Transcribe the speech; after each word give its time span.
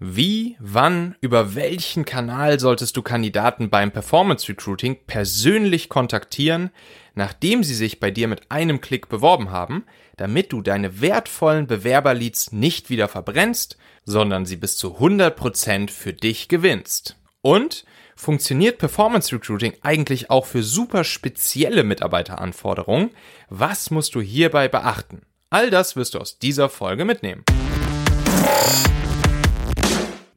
Wie, 0.00 0.56
wann, 0.60 1.16
über 1.20 1.56
welchen 1.56 2.04
Kanal 2.04 2.60
solltest 2.60 2.96
du 2.96 3.02
Kandidaten 3.02 3.68
beim 3.68 3.90
Performance 3.90 4.48
Recruiting 4.48 4.96
persönlich 5.08 5.88
kontaktieren, 5.88 6.70
nachdem 7.16 7.64
sie 7.64 7.74
sich 7.74 7.98
bei 7.98 8.12
dir 8.12 8.28
mit 8.28 8.48
einem 8.48 8.80
Klick 8.80 9.08
beworben 9.08 9.50
haben, 9.50 9.84
damit 10.16 10.52
du 10.52 10.62
deine 10.62 11.00
wertvollen 11.00 11.66
Bewerberleads 11.66 12.52
nicht 12.52 12.90
wieder 12.90 13.08
verbrennst, 13.08 13.76
sondern 14.04 14.46
sie 14.46 14.56
bis 14.56 14.76
zu 14.76 14.98
100% 14.98 15.90
für 15.90 16.12
dich 16.12 16.46
gewinnst? 16.46 17.16
Und 17.40 17.84
funktioniert 18.14 18.78
Performance 18.78 19.34
Recruiting 19.34 19.72
eigentlich 19.82 20.30
auch 20.30 20.46
für 20.46 20.62
super 20.62 21.02
spezielle 21.02 21.82
Mitarbeiteranforderungen? 21.82 23.10
Was 23.48 23.90
musst 23.90 24.14
du 24.14 24.20
hierbei 24.20 24.68
beachten? 24.68 25.22
All 25.50 25.70
das 25.70 25.96
wirst 25.96 26.14
du 26.14 26.20
aus 26.20 26.38
dieser 26.38 26.68
Folge 26.68 27.04
mitnehmen. 27.04 27.42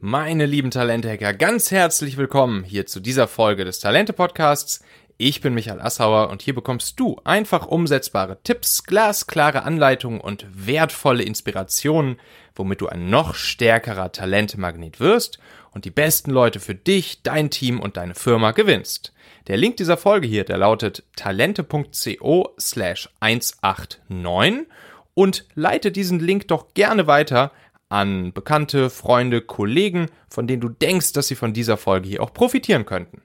Meine 0.03 0.47
lieben 0.47 0.71
Talente-Hacker, 0.71 1.35
ganz 1.35 1.69
herzlich 1.69 2.17
willkommen 2.17 2.63
hier 2.63 2.87
zu 2.87 2.99
dieser 2.99 3.27
Folge 3.27 3.65
des 3.65 3.79
Talente-Podcasts. 3.81 4.83
Ich 5.17 5.41
bin 5.41 5.53
Michael 5.53 5.79
Assauer 5.79 6.31
und 6.31 6.41
hier 6.41 6.55
bekommst 6.55 6.99
du 6.99 7.21
einfach 7.23 7.67
umsetzbare 7.67 8.41
Tipps, 8.41 8.83
glasklare 8.85 9.61
Anleitungen 9.61 10.19
und 10.19 10.47
wertvolle 10.51 11.21
Inspirationen, 11.21 12.19
womit 12.55 12.81
du 12.81 12.87
ein 12.87 13.11
noch 13.11 13.35
stärkerer 13.35 14.11
Talentemagnet 14.11 14.99
wirst 14.99 15.37
und 15.69 15.85
die 15.85 15.91
besten 15.91 16.31
Leute 16.31 16.59
für 16.59 16.73
dich, 16.73 17.21
dein 17.21 17.51
Team 17.51 17.79
und 17.79 17.95
deine 17.95 18.15
Firma 18.15 18.53
gewinnst. 18.53 19.13
Der 19.45 19.57
Link 19.57 19.77
dieser 19.77 19.97
Folge 19.97 20.25
hier, 20.25 20.45
der 20.45 20.57
lautet 20.57 21.03
talente.co 21.15 22.55
slash 22.59 23.07
189 23.19 24.65
und 25.13 25.45
leite 25.53 25.91
diesen 25.91 26.19
Link 26.19 26.47
doch 26.47 26.73
gerne 26.73 27.05
weiter 27.05 27.51
an 27.91 28.31
Bekannte, 28.33 28.89
Freunde, 28.89 29.41
Kollegen, 29.41 30.07
von 30.29 30.47
denen 30.47 30.61
du 30.61 30.69
denkst, 30.69 31.13
dass 31.13 31.27
sie 31.27 31.35
von 31.35 31.53
dieser 31.53 31.77
Folge 31.77 32.07
hier 32.07 32.23
auch 32.23 32.33
profitieren 32.33 32.85
könnten. 32.85 33.21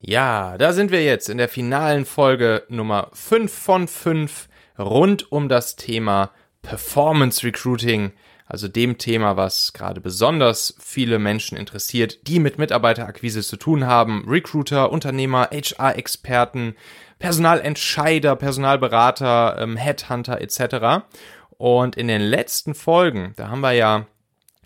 Ja, 0.00 0.56
da 0.58 0.72
sind 0.72 0.92
wir 0.92 1.02
jetzt 1.02 1.28
in 1.28 1.38
der 1.38 1.48
finalen 1.48 2.04
Folge 2.04 2.64
Nummer 2.68 3.08
5 3.14 3.52
von 3.52 3.88
5 3.88 4.48
rund 4.78 5.32
um 5.32 5.48
das 5.48 5.76
Thema 5.76 6.30
Performance 6.62 7.44
Recruiting 7.44 8.12
also 8.46 8.68
dem 8.68 8.98
Thema, 8.98 9.36
was 9.36 9.72
gerade 9.72 10.00
besonders 10.00 10.74
viele 10.78 11.18
Menschen 11.18 11.56
interessiert, 11.56 12.26
die 12.28 12.40
mit 12.40 12.58
Mitarbeiterakquise 12.58 13.42
zu 13.42 13.56
tun 13.56 13.86
haben, 13.86 14.24
Recruiter, 14.28 14.92
Unternehmer, 14.92 15.48
HR-Experten, 15.50 16.74
Personalentscheider, 17.18 18.36
Personalberater, 18.36 19.56
ähm, 19.58 19.76
Headhunter 19.76 20.40
etc. 20.40 21.06
Und 21.56 21.96
in 21.96 22.08
den 22.08 22.20
letzten 22.20 22.74
Folgen, 22.74 23.32
da 23.36 23.48
haben 23.48 23.60
wir 23.60 23.72
ja 23.72 24.06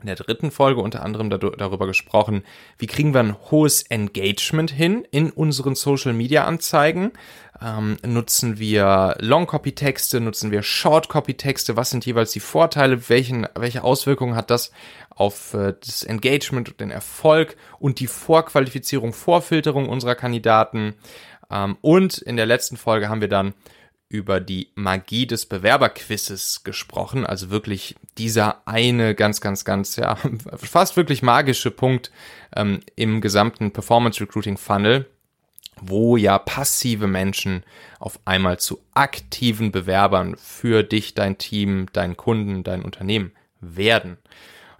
in 0.00 0.06
der 0.06 0.16
dritten 0.16 0.50
Folge 0.50 0.80
unter 0.80 1.02
anderem 1.02 1.30
darüber 1.30 1.86
gesprochen, 1.86 2.42
wie 2.78 2.86
kriegen 2.86 3.14
wir 3.14 3.20
ein 3.20 3.36
hohes 3.50 3.82
Engagement 3.82 4.70
hin 4.70 5.06
in 5.10 5.30
unseren 5.30 5.74
Social-Media-Anzeigen. 5.74 7.12
Ähm, 7.60 7.96
nutzen 8.06 8.58
wir 8.58 9.16
Long-Copy-Texte, 9.18 10.20
nutzen 10.20 10.50
wir 10.50 10.62
Short-Copy-Texte, 10.62 11.76
was 11.76 11.90
sind 11.90 12.06
jeweils 12.06 12.30
die 12.30 12.40
Vorteile, 12.40 13.08
welchen, 13.08 13.46
welche 13.56 13.82
Auswirkungen 13.82 14.36
hat 14.36 14.50
das 14.50 14.70
auf 15.10 15.54
äh, 15.54 15.74
das 15.84 16.04
Engagement 16.04 16.68
und 16.68 16.80
den 16.80 16.90
Erfolg 16.90 17.56
und 17.80 17.98
die 17.98 18.06
Vorqualifizierung, 18.06 19.12
Vorfilterung 19.12 19.88
unserer 19.88 20.14
Kandidaten. 20.14 20.94
Ähm, 21.50 21.76
und 21.80 22.18
in 22.18 22.36
der 22.36 22.46
letzten 22.46 22.76
Folge 22.76 23.08
haben 23.08 23.20
wir 23.20 23.28
dann 23.28 23.54
über 24.08 24.40
die 24.40 24.68
Magie 24.74 25.26
des 25.26 25.46
Bewerberquizzes 25.46 26.62
gesprochen. 26.64 27.26
Also 27.26 27.50
wirklich 27.50 27.94
dieser 28.16 28.66
eine 28.66 29.14
ganz, 29.14 29.40
ganz, 29.40 29.64
ganz, 29.64 29.96
ja, 29.96 30.16
fast 30.56 30.96
wirklich 30.96 31.22
magische 31.22 31.70
Punkt 31.70 32.10
ähm, 32.56 32.80
im 32.96 33.20
gesamten 33.20 33.70
Performance 33.72 34.20
Recruiting 34.20 34.56
Funnel, 34.56 35.06
wo 35.80 36.16
ja 36.16 36.38
passive 36.38 37.06
Menschen 37.06 37.64
auf 37.98 38.18
einmal 38.24 38.58
zu 38.58 38.80
aktiven 38.94 39.72
Bewerbern 39.72 40.36
für 40.36 40.82
dich, 40.82 41.14
dein 41.14 41.36
Team, 41.38 41.86
deinen 41.92 42.16
Kunden, 42.16 42.64
dein 42.64 42.82
Unternehmen 42.82 43.32
werden. 43.60 44.16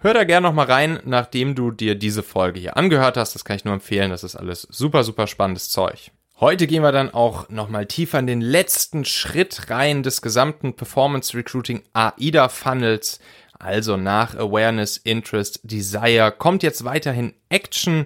Hör 0.01 0.13
da 0.13 0.23
gerne 0.23 0.47
nochmal 0.47 0.67
rein, 0.67 0.99
nachdem 1.05 1.55
du 1.55 1.71
dir 1.71 1.93
diese 1.95 2.23
Folge 2.23 2.59
hier 2.59 2.77
angehört 2.77 3.17
hast. 3.17 3.35
Das 3.35 3.43
kann 3.43 3.57
ich 3.57 3.65
nur 3.65 3.73
empfehlen. 3.73 4.11
Das 4.11 4.23
ist 4.23 4.37
alles 4.37 4.61
super, 4.61 5.03
super 5.03 5.27
spannendes 5.27 5.69
Zeug. 5.69 6.11
Heute 6.41 6.67
gehen 6.67 6.83
wir 6.83 6.93
dann 6.93 7.13
auch 7.13 7.49
nochmal 7.49 7.85
tiefer 7.85 8.17
in 8.17 8.25
den 8.25 8.39
letzten 8.39 9.03
Schritt 9.03 9.69
rein 9.69 10.03
des 10.03 10.21
gesamten 10.21 10.73
Performance 10.73 11.35
Recruiting 11.35 11.81
AIDA 11.91 12.47
Funnels. 12.47 13.19
Also 13.59 13.97
nach 13.97 14.35
Awareness, 14.35 14.95
Interest, 14.95 15.59
Desire 15.63 16.31
kommt 16.31 16.63
jetzt 16.63 16.85
weiterhin 16.85 17.33
Action 17.49 18.05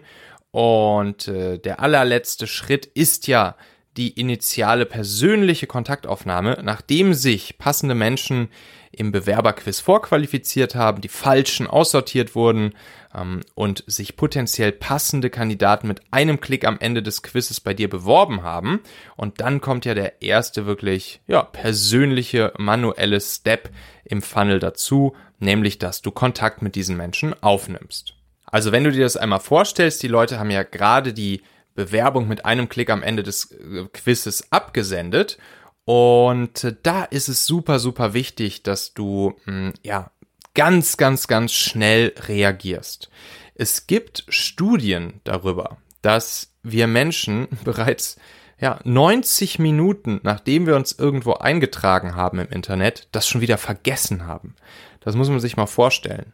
und 0.50 1.28
äh, 1.28 1.60
der 1.60 1.80
allerletzte 1.80 2.48
Schritt 2.48 2.88
ist 2.88 3.28
ja 3.28 3.56
die 3.98 4.20
initiale 4.20 4.88
persönliche 4.88 5.68
Kontaktaufnahme, 5.68 6.58
nachdem 6.64 7.14
sich 7.14 7.60
passende 7.60 7.94
Menschen 7.94 8.50
im 8.96 9.12
Bewerberquiz 9.12 9.80
vorqualifiziert 9.80 10.76
haben, 10.76 11.02
die 11.02 11.10
falschen 11.10 11.68
aussortiert 11.68 12.36
wurden 12.36 12.74
ähm, 13.14 13.42
und 13.56 13.84
sich 13.88 14.16
potenziell 14.16 14.72
passende 14.72 15.30
Kandidaten 15.30 15.88
mit 15.88 16.02
einem 16.12 16.40
Klick 16.40 16.66
am 16.66 16.78
Ende 16.80 17.02
des 17.02 17.24
Quizzes 17.24 17.60
bei 17.60 17.74
dir 17.74 17.90
beworben 17.90 18.44
haben. 18.44 18.82
Und 19.16 19.42
dann 19.42 19.62
kommt 19.62 19.86
ja 19.86 19.94
der 19.94 20.22
erste 20.22 20.66
wirklich 20.66 21.22
ja, 21.28 21.44
persönliche 21.44 22.54
manuelle 22.58 23.20
Step 23.20 23.70
im 24.06 24.22
Funnel 24.22 24.60
dazu, 24.60 25.16
nämlich 25.40 25.80
dass 25.80 26.02
du 26.02 26.12
Kontakt 26.12 26.62
mit 26.62 26.76
diesen 26.76 26.96
Menschen 26.96 27.36
aufnimmst. 27.42 28.16
Also 28.46 28.72
wenn 28.72 28.84
du 28.84 28.92
dir 28.92 29.04
das 29.04 29.18
einmal 29.18 29.40
vorstellst, 29.40 30.04
die 30.04 30.08
Leute 30.08 30.40
haben 30.40 30.52
ja 30.52 30.64
gerade 30.64 31.14
die 31.14 31.42
Bewerbung 31.76 32.28
mit 32.28 32.46
einem 32.46 32.70
Klick 32.70 32.92
am 32.92 33.02
Ende 33.02 33.24
des 33.24 33.52
äh, 33.52 33.86
Quizzes 33.92 34.52
abgesendet 34.52 35.38
und 35.86 36.76
da 36.84 37.04
ist 37.04 37.28
es 37.28 37.46
super, 37.46 37.80
super 37.80 38.14
wichtig, 38.14 38.64
dass 38.64 38.94
du 38.94 39.36
hm, 39.46 39.74
ja 39.84 40.12
ganz, 40.54 40.98
ganz, 40.98 41.28
ganz 41.28 41.52
schnell 41.54 42.14
reagierst. 42.28 43.10
Es 43.56 43.88
gibt 43.88 44.26
Studien 44.30 45.22
darüber, 45.24 45.78
dass 46.02 46.54
wir 46.64 46.88
Menschen 46.88 47.48
bereits 47.64 48.18
ja, 48.60 48.80
90 48.84 49.60
Minuten, 49.60 50.22
nachdem 50.24 50.68
wir 50.68 50.76
uns 50.76 50.94
irgendwo 50.94 51.34
eingetragen 51.34 52.16
haben 52.16 52.40
im 52.40 52.50
Internet, 52.50 53.10
das 53.12 53.28
schon 53.28 53.42
wieder 53.42 53.58
vergessen 53.58 54.26
haben. 54.26 54.56
Das 55.02 55.16
muss 55.16 55.30
man 55.30 55.42
sich 55.42 55.58
mal 55.58 55.66
vorstellen. 55.66 56.32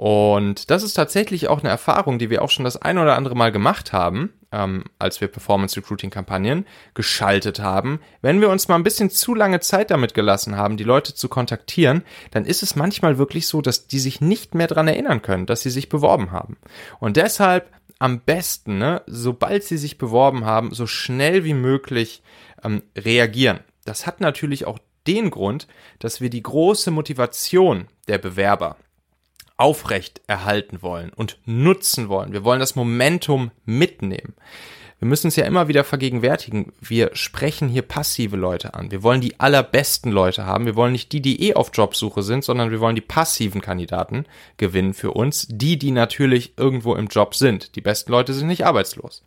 Und 0.00 0.70
das 0.70 0.82
ist 0.82 0.94
tatsächlich 0.94 1.48
auch 1.48 1.58
eine 1.58 1.68
Erfahrung, 1.68 2.18
die 2.18 2.30
wir 2.30 2.40
auch 2.40 2.48
schon 2.48 2.64
das 2.64 2.80
ein 2.80 2.96
oder 2.96 3.16
andere 3.16 3.34
Mal 3.34 3.52
gemacht 3.52 3.92
haben, 3.92 4.32
ähm, 4.50 4.84
als 4.98 5.20
wir 5.20 5.28
Performance 5.28 5.76
Recruiting 5.76 6.08
Kampagnen 6.08 6.64
geschaltet 6.94 7.60
haben. 7.60 8.00
Wenn 8.22 8.40
wir 8.40 8.48
uns 8.48 8.66
mal 8.66 8.76
ein 8.76 8.82
bisschen 8.82 9.10
zu 9.10 9.34
lange 9.34 9.60
Zeit 9.60 9.90
damit 9.90 10.14
gelassen 10.14 10.56
haben, 10.56 10.78
die 10.78 10.84
Leute 10.84 11.14
zu 11.14 11.28
kontaktieren, 11.28 12.02
dann 12.30 12.46
ist 12.46 12.62
es 12.62 12.76
manchmal 12.76 13.18
wirklich 13.18 13.46
so, 13.46 13.60
dass 13.60 13.88
die 13.88 13.98
sich 13.98 14.22
nicht 14.22 14.54
mehr 14.54 14.68
dran 14.68 14.88
erinnern 14.88 15.20
können, 15.20 15.44
dass 15.44 15.60
sie 15.60 15.68
sich 15.68 15.90
beworben 15.90 16.32
haben. 16.32 16.56
Und 16.98 17.18
deshalb 17.18 17.70
am 17.98 18.20
besten, 18.20 18.78
ne, 18.78 19.02
sobald 19.06 19.64
sie 19.64 19.76
sich 19.76 19.98
beworben 19.98 20.46
haben, 20.46 20.72
so 20.72 20.86
schnell 20.86 21.44
wie 21.44 21.52
möglich 21.52 22.22
ähm, 22.64 22.82
reagieren. 22.96 23.60
Das 23.84 24.06
hat 24.06 24.22
natürlich 24.22 24.64
auch 24.64 24.78
den 25.06 25.28
Grund, 25.30 25.66
dass 25.98 26.22
wir 26.22 26.30
die 26.30 26.42
große 26.42 26.90
Motivation 26.90 27.88
der 28.08 28.16
Bewerber 28.16 28.78
aufrecht 29.60 30.22
erhalten 30.26 30.82
wollen 30.82 31.10
und 31.10 31.38
nutzen 31.44 32.08
wollen. 32.08 32.32
Wir 32.32 32.44
wollen 32.44 32.60
das 32.60 32.76
Momentum 32.76 33.50
mitnehmen. 33.64 34.34
Wir 35.00 35.08
müssen 35.08 35.28
uns 35.28 35.36
ja 35.36 35.46
immer 35.46 35.66
wieder 35.66 35.82
vergegenwärtigen, 35.82 36.72
wir 36.78 37.10
sprechen 37.14 37.70
hier 37.70 37.80
passive 37.80 38.36
Leute 38.36 38.74
an. 38.74 38.90
Wir 38.90 39.02
wollen 39.02 39.22
die 39.22 39.40
allerbesten 39.40 40.12
Leute 40.12 40.44
haben. 40.44 40.66
Wir 40.66 40.76
wollen 40.76 40.92
nicht 40.92 41.12
die, 41.12 41.22
die 41.22 41.48
eh 41.48 41.54
auf 41.54 41.70
Jobsuche 41.72 42.22
sind, 42.22 42.44
sondern 42.44 42.70
wir 42.70 42.80
wollen 42.80 42.96
die 42.96 43.00
passiven 43.00 43.62
Kandidaten 43.62 44.26
gewinnen 44.58 44.92
für 44.92 45.12
uns. 45.12 45.46
Die, 45.48 45.78
die 45.78 45.90
natürlich 45.90 46.52
irgendwo 46.58 46.94
im 46.96 47.06
Job 47.06 47.34
sind. 47.34 47.76
Die 47.76 47.80
besten 47.80 48.12
Leute 48.12 48.34
sind 48.34 48.48
nicht 48.48 48.66
arbeitslos. 48.66 49.24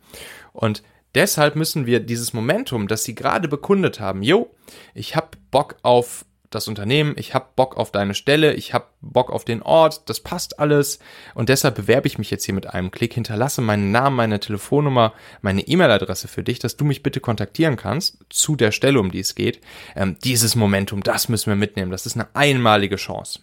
Und 0.52 0.84
deshalb 1.16 1.56
müssen 1.56 1.86
wir 1.86 1.98
dieses 1.98 2.32
Momentum, 2.32 2.86
das 2.86 3.02
sie 3.02 3.16
gerade 3.16 3.48
bekundet 3.48 3.98
haben, 3.98 4.22
yo, 4.22 4.54
ich 4.94 5.16
habe 5.16 5.30
Bock 5.50 5.74
auf 5.82 6.24
das 6.54 6.68
Unternehmen, 6.68 7.14
ich 7.16 7.34
habe 7.34 7.46
Bock 7.56 7.76
auf 7.76 7.90
deine 7.90 8.14
Stelle, 8.14 8.54
ich 8.54 8.74
habe 8.74 8.86
Bock 9.00 9.30
auf 9.30 9.44
den 9.44 9.62
Ort, 9.62 10.08
das 10.08 10.20
passt 10.20 10.58
alles 10.58 10.98
und 11.34 11.48
deshalb 11.48 11.74
bewerbe 11.74 12.06
ich 12.06 12.18
mich 12.18 12.30
jetzt 12.30 12.44
hier 12.44 12.54
mit 12.54 12.66
einem 12.66 12.90
Klick, 12.90 13.14
hinterlasse 13.14 13.60
meinen 13.60 13.90
Namen, 13.90 14.16
meine 14.16 14.40
Telefonnummer, 14.40 15.12
meine 15.42 15.62
E-Mail-Adresse 15.62 16.28
für 16.28 16.42
dich, 16.42 16.58
dass 16.58 16.76
du 16.76 16.84
mich 16.84 17.02
bitte 17.02 17.20
kontaktieren 17.20 17.76
kannst 17.76 18.18
zu 18.30 18.56
der 18.56 18.72
Stelle, 18.72 19.00
um 19.00 19.10
die 19.10 19.20
es 19.20 19.34
geht. 19.34 19.60
Ähm, 19.96 20.16
dieses 20.22 20.56
Momentum, 20.56 21.02
das 21.02 21.28
müssen 21.28 21.50
wir 21.50 21.56
mitnehmen, 21.56 21.90
das 21.90 22.06
ist 22.06 22.16
eine 22.16 22.28
einmalige 22.34 22.96
Chance. 22.96 23.40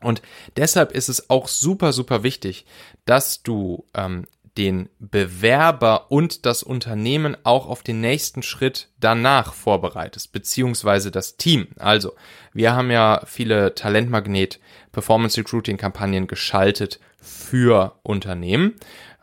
Und 0.00 0.20
deshalb 0.56 0.92
ist 0.92 1.08
es 1.08 1.30
auch 1.30 1.48
super, 1.48 1.92
super 1.92 2.22
wichtig, 2.22 2.66
dass 3.04 3.42
du 3.42 3.84
ähm, 3.94 4.26
den 4.58 4.90
Bewerber 4.98 6.10
und 6.10 6.44
das 6.44 6.62
Unternehmen 6.62 7.36
auch 7.42 7.66
auf 7.66 7.82
den 7.82 8.00
nächsten 8.00 8.42
Schritt 8.42 8.88
danach 9.00 9.54
vorbereitest, 9.54 10.32
beziehungsweise 10.32 11.10
das 11.10 11.36
Team. 11.36 11.68
Also, 11.78 12.12
wir 12.52 12.74
haben 12.74 12.90
ja 12.90 13.22
viele 13.26 13.74
Talentmagnet 13.74 14.60
Performance 14.92 15.38
Recruiting 15.38 15.78
Kampagnen 15.78 16.26
geschaltet 16.26 17.00
für 17.18 17.98
Unternehmen, 18.02 18.74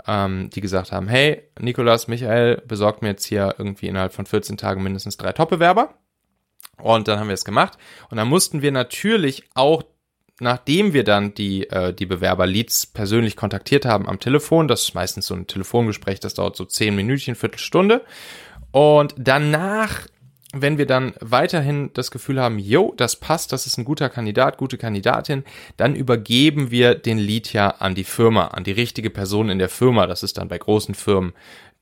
ähm, 0.07 0.49
die 0.49 0.61
gesagt 0.61 0.91
haben, 0.91 1.07
hey, 1.07 1.43
Nikolas, 1.59 2.07
Michael, 2.07 2.63
besorgt 2.67 3.01
mir 3.01 3.09
jetzt 3.09 3.25
hier 3.25 3.55
irgendwie 3.57 3.87
innerhalb 3.87 4.13
von 4.13 4.25
14 4.25 4.57
Tagen 4.57 4.81
mindestens 4.81 5.17
drei 5.17 5.33
Top-Bewerber. 5.33 5.93
Und 6.81 7.07
dann 7.07 7.19
haben 7.19 7.27
wir 7.27 7.33
es 7.33 7.45
gemacht. 7.45 7.77
Und 8.09 8.17
dann 8.17 8.27
mussten 8.27 8.61
wir 8.61 8.71
natürlich 8.71 9.43
auch 9.53 9.83
nachdem 10.39 10.93
wir 10.93 11.03
dann 11.03 11.33
die, 11.33 11.69
äh, 11.69 11.93
die 11.93 12.05
Bewerber-Leads 12.05 12.87
persönlich 12.87 13.35
kontaktiert 13.35 13.85
haben 13.85 14.07
am 14.07 14.19
Telefon, 14.19 14.67
das 14.67 14.83
ist 14.83 14.95
meistens 14.95 15.27
so 15.27 15.35
ein 15.35 15.47
Telefongespräch, 15.47 16.19
das 16.19 16.33
dauert 16.33 16.55
so 16.55 16.65
zehn 16.65 16.95
Minütchen, 16.95 17.35
Viertelstunde. 17.35 18.03
Und 18.71 19.15
danach, 19.17 20.07
wenn 20.53 20.77
wir 20.77 20.85
dann 20.85 21.13
weiterhin 21.19 21.91
das 21.93 22.11
Gefühl 22.11 22.41
haben, 22.41 22.59
yo, 22.59 22.93
das 22.97 23.15
passt, 23.15 23.51
das 23.51 23.65
ist 23.65 23.77
ein 23.77 23.85
guter 23.85 24.09
Kandidat, 24.09 24.57
gute 24.57 24.77
Kandidatin, 24.77 25.43
dann 25.77 25.95
übergeben 25.95 26.71
wir 26.71 26.95
den 26.95 27.17
Lead 27.17 27.53
ja 27.53 27.69
an 27.69 27.95
die 27.95 28.03
Firma, 28.03 28.47
an 28.47 28.63
die 28.63 28.71
richtige 28.71 29.09
Person 29.09 29.49
in 29.49 29.59
der 29.59 29.69
Firma. 29.69 30.07
Das 30.07 30.23
ist 30.23 30.37
dann 30.37 30.47
bei 30.47 30.57
großen 30.57 30.95
Firmen 30.95 31.33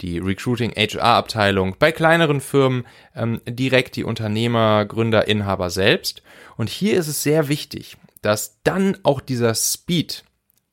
die 0.02 0.20
Recruiting 0.20 0.72
HR-Abteilung, 0.76 1.76
bei 1.80 1.92
kleineren 1.92 2.40
Firmen 2.40 2.86
ähm, 3.16 3.42
direkt 3.48 3.96
die 3.96 4.04
Unternehmer, 4.04 4.86
Gründer, 4.86 5.28
Inhaber 5.28 5.70
selbst. 5.70 6.22
Und 6.56 6.70
hier 6.70 6.98
ist 6.98 7.08
es 7.08 7.24
sehr 7.24 7.48
wichtig, 7.48 7.98
dass 8.28 8.62
dann 8.64 8.98
auch 9.04 9.22
dieser 9.22 9.56
Speed, 9.56 10.26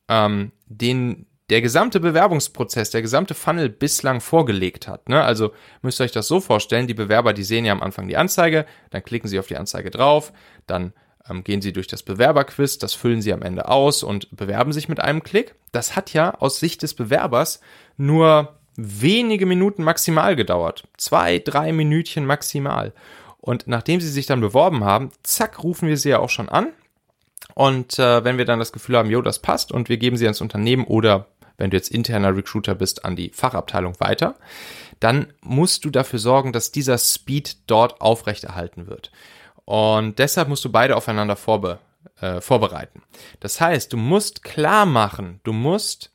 ähm, 0.09 0.51
den 0.65 1.25
der 1.49 1.61
gesamte 1.61 2.01
Bewerbungsprozess, 2.01 2.89
der 2.89 3.01
gesamte 3.01 3.33
Funnel 3.33 3.69
bislang 3.69 4.19
vorgelegt 4.19 4.89
hat. 4.89 5.07
Ne? 5.07 5.23
Also 5.23 5.53
müsst 5.81 6.01
ihr 6.01 6.03
euch 6.03 6.11
das 6.11 6.27
so 6.27 6.41
vorstellen, 6.41 6.87
die 6.87 6.93
Bewerber, 6.93 7.31
die 7.31 7.45
sehen 7.45 7.63
ja 7.63 7.71
am 7.71 7.81
Anfang 7.81 8.09
die 8.09 8.17
Anzeige, 8.17 8.65
dann 8.89 9.05
klicken 9.05 9.29
sie 9.29 9.39
auf 9.39 9.47
die 9.47 9.55
Anzeige 9.55 9.89
drauf, 9.89 10.33
dann 10.67 10.91
ähm, 11.29 11.45
gehen 11.45 11.61
sie 11.61 11.71
durch 11.71 11.87
das 11.87 12.03
Bewerberquiz, 12.03 12.77
das 12.77 12.93
füllen 12.93 13.21
sie 13.21 13.31
am 13.31 13.41
Ende 13.41 13.69
aus 13.69 14.03
und 14.03 14.35
bewerben 14.35 14.73
sich 14.73 14.89
mit 14.89 14.99
einem 14.99 15.23
Klick. 15.23 15.55
Das 15.71 15.95
hat 15.95 16.11
ja 16.11 16.33
aus 16.33 16.59
Sicht 16.59 16.83
des 16.83 16.93
Bewerbers 16.93 17.61
nur 17.95 18.59
wenige 18.75 19.45
Minuten 19.45 19.81
maximal 19.81 20.35
gedauert. 20.35 20.89
Zwei, 20.97 21.39
drei 21.39 21.71
Minütchen 21.71 22.25
maximal. 22.25 22.91
Und 23.37 23.65
nachdem 23.65 24.01
sie 24.01 24.09
sich 24.09 24.25
dann 24.25 24.41
beworben 24.41 24.83
haben, 24.83 25.11
zack, 25.23 25.63
rufen 25.63 25.87
wir 25.87 25.95
sie 25.95 26.09
ja 26.09 26.19
auch 26.19 26.29
schon 26.29 26.49
an 26.49 26.73
und 27.55 27.97
äh, 27.99 28.23
wenn 28.23 28.37
wir 28.37 28.45
dann 28.45 28.59
das 28.59 28.73
Gefühl 28.73 28.97
haben, 28.97 29.09
jo, 29.09 29.21
das 29.21 29.39
passt 29.39 29.71
und 29.71 29.89
wir 29.89 29.97
geben 29.97 30.17
sie 30.17 30.25
ans 30.25 30.41
Unternehmen 30.41 30.83
oder 30.83 31.27
wenn 31.57 31.71
du 31.71 31.77
jetzt 31.77 31.89
interner 31.89 32.35
Recruiter 32.35 32.75
bist, 32.75 33.05
an 33.05 33.15
die 33.15 33.29
Fachabteilung 33.29 33.97
weiter, 34.01 34.35
dann 34.99 35.33
musst 35.41 35.85
du 35.85 35.89
dafür 35.89 36.19
sorgen, 36.19 36.51
dass 36.51 36.73
dieser 36.73 36.97
Speed 36.97 37.57
dort 37.67 38.01
aufrechterhalten 38.01 38.87
wird. 38.87 39.09
Und 39.63 40.19
deshalb 40.19 40.49
musst 40.49 40.65
du 40.65 40.71
beide 40.71 40.97
aufeinander 40.97 41.37
vorbe 41.37 41.79
äh, 42.19 42.41
vorbereiten. 42.41 43.01
Das 43.39 43.59
heißt, 43.61 43.91
du 43.91 43.97
musst 43.97 44.43
klar 44.43 44.85
machen, 44.85 45.39
du 45.43 45.53
musst 45.53 46.11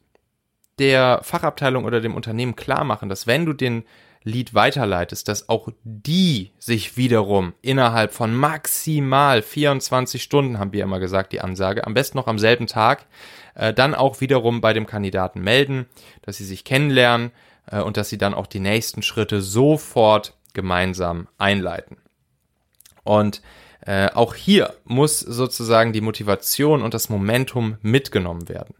der 0.79 1.21
Fachabteilung 1.23 1.85
oder 1.85 2.03
dem 2.03 2.15
Unternehmen 2.15 2.55
klar 2.55 2.85
machen, 2.85 3.09
dass 3.09 3.27
wenn 3.27 3.47
du 3.47 3.55
den 3.55 3.85
Lied 4.23 4.53
weiterleitest, 4.53 5.29
dass 5.29 5.49
auch 5.49 5.69
die 5.83 6.53
sich 6.59 6.97
wiederum 6.99 7.55
innerhalb 7.63 8.13
von 8.13 8.35
maximal 8.35 9.41
24 9.41 10.23
Stunden, 10.23 10.59
haben 10.59 10.73
wir 10.73 10.85
immer 10.85 11.01
gesagt, 11.01 11.33
die 11.33 11.41
Ansage, 11.41 11.87
am 11.87 11.95
besten 11.95 12.19
noch 12.19 12.27
am 12.27 12.39
selben 12.39 12.67
Tag, 12.67 13.07
äh, 13.55 13.73
dann 13.73 13.95
auch 13.95 14.21
wiederum 14.21 14.61
bei 14.61 14.75
dem 14.75 14.87
Kandidaten 14.87 15.41
melden, 15.41 15.87
dass 16.23 16.37
sie 16.37 16.45
sich 16.45 16.65
kennenlernen 16.65 17.31
äh, 17.67 17.81
und 17.81 17.97
dass 17.97 18.11
sie 18.11 18.19
dann 18.19 18.35
auch 18.35 18.47
die 18.47 18.61
nächsten 18.61 19.03
Schritte 19.03 19.41
sofort 19.41 20.35
gemeinsam 20.53 21.29
einleiten. 21.39 21.97
Und 23.05 23.41
äh, 23.87 24.11
auch 24.13 24.35
hier 24.35 24.75
muss 24.85 25.21
sozusagen 25.21 25.93
die 25.95 26.03
Motivation 26.03 26.83
und 26.83 26.93
das 26.93 27.09
Momentum 27.09 27.79
mitgenommen 27.81 28.51
werden. 28.51 28.75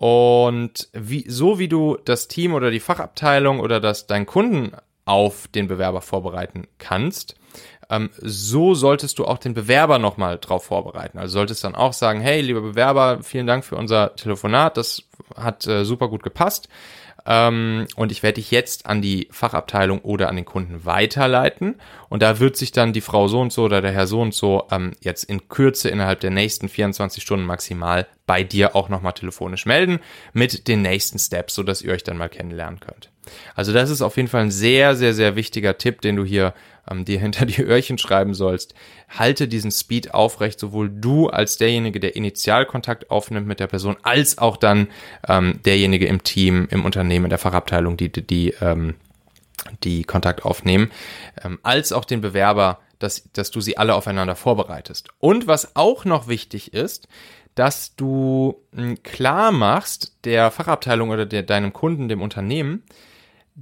Und 0.00 0.90
wie, 0.92 1.28
so 1.28 1.58
wie 1.58 1.66
du 1.66 1.98
das 2.04 2.28
Team 2.28 2.54
oder 2.54 2.70
die 2.70 2.78
Fachabteilung 2.78 3.58
oder 3.58 3.80
das, 3.80 4.06
deinen 4.06 4.26
Kunden 4.26 4.70
auf 5.04 5.48
den 5.48 5.66
Bewerber 5.66 6.02
vorbereiten 6.02 6.68
kannst, 6.78 7.34
ähm, 7.90 8.10
so 8.18 8.74
solltest 8.74 9.18
du 9.18 9.24
auch 9.24 9.38
den 9.38 9.54
Bewerber 9.54 9.98
nochmal 9.98 10.38
drauf 10.38 10.66
vorbereiten. 10.66 11.18
Also 11.18 11.32
solltest 11.32 11.64
dann 11.64 11.74
auch 11.74 11.92
sagen, 11.92 12.20
hey, 12.20 12.40
lieber 12.40 12.60
Bewerber, 12.60 13.24
vielen 13.24 13.48
Dank 13.48 13.64
für 13.64 13.74
unser 13.74 14.14
Telefonat, 14.14 14.76
das 14.76 15.02
hat 15.34 15.66
äh, 15.66 15.84
super 15.84 16.06
gut 16.06 16.22
gepasst. 16.22 16.68
Ähm, 17.26 17.86
und 17.96 18.12
ich 18.12 18.22
werde 18.22 18.36
dich 18.36 18.50
jetzt 18.50 18.86
an 18.86 19.02
die 19.02 19.28
Fachabteilung 19.30 20.00
oder 20.00 20.28
an 20.28 20.36
den 20.36 20.44
Kunden 20.44 20.84
weiterleiten. 20.84 21.76
Und 22.08 22.22
da 22.22 22.38
wird 22.38 22.56
sich 22.56 22.72
dann 22.72 22.92
die 22.92 23.00
Frau 23.00 23.28
so 23.28 23.40
und 23.40 23.52
so 23.52 23.64
oder 23.64 23.80
der 23.80 23.92
Herr 23.92 24.06
so 24.06 24.20
und 24.20 24.34
so 24.34 24.66
ähm, 24.70 24.92
jetzt 25.00 25.24
in 25.24 25.48
Kürze 25.48 25.88
innerhalb 25.88 26.20
der 26.20 26.30
nächsten 26.30 26.68
24 26.68 27.22
Stunden 27.22 27.46
maximal 27.46 28.06
bei 28.26 28.42
dir 28.44 28.76
auch 28.76 28.88
nochmal 28.88 29.14
telefonisch 29.14 29.66
melden 29.66 30.00
mit 30.32 30.68
den 30.68 30.82
nächsten 30.82 31.18
Steps, 31.18 31.54
sodass 31.54 31.82
ihr 31.82 31.92
euch 31.92 32.04
dann 32.04 32.18
mal 32.18 32.28
kennenlernen 32.28 32.80
könnt. 32.80 33.10
Also 33.54 33.72
das 33.72 33.90
ist 33.90 34.02
auf 34.02 34.16
jeden 34.16 34.28
Fall 34.28 34.42
ein 34.42 34.50
sehr, 34.50 34.96
sehr, 34.96 35.14
sehr 35.14 35.36
wichtiger 35.36 35.78
Tipp, 35.78 36.00
den 36.00 36.16
du 36.16 36.24
hier 36.24 36.54
ähm, 36.90 37.04
dir 37.04 37.18
hinter 37.20 37.46
die 37.46 37.62
Öhrchen 37.62 37.98
schreiben 37.98 38.34
sollst. 38.34 38.74
Halte 39.08 39.48
diesen 39.48 39.70
Speed 39.70 40.14
aufrecht, 40.14 40.60
sowohl 40.60 40.90
du 40.90 41.28
als 41.28 41.56
derjenige, 41.56 42.00
der 42.00 42.16
Initialkontakt 42.16 43.10
aufnimmt 43.10 43.46
mit 43.46 43.60
der 43.60 43.66
Person, 43.66 43.96
als 44.02 44.38
auch 44.38 44.56
dann 44.56 44.88
ähm, 45.26 45.60
derjenige 45.64 46.06
im 46.06 46.22
Team, 46.22 46.68
im 46.70 46.84
Unternehmen, 46.84 47.26
in 47.26 47.30
der 47.30 47.38
Fachabteilung, 47.38 47.96
die, 47.96 48.10
die, 48.10 48.26
die, 48.26 48.54
ähm, 48.60 48.94
die 49.84 50.04
Kontakt 50.04 50.44
aufnehmen, 50.44 50.90
ähm, 51.44 51.58
als 51.62 51.92
auch 51.92 52.04
den 52.04 52.20
Bewerber, 52.20 52.80
dass, 52.98 53.30
dass 53.32 53.50
du 53.50 53.60
sie 53.60 53.78
alle 53.78 53.94
aufeinander 53.94 54.34
vorbereitest. 54.34 55.08
Und 55.18 55.46
was 55.46 55.76
auch 55.76 56.04
noch 56.04 56.28
wichtig 56.28 56.74
ist, 56.74 57.08
dass 57.54 57.96
du 57.96 58.62
klar 59.02 59.50
machst 59.50 60.16
der 60.24 60.50
Fachabteilung 60.50 61.10
oder 61.10 61.26
der, 61.26 61.42
deinem 61.42 61.72
Kunden, 61.72 62.08
dem 62.08 62.22
Unternehmen, 62.22 62.84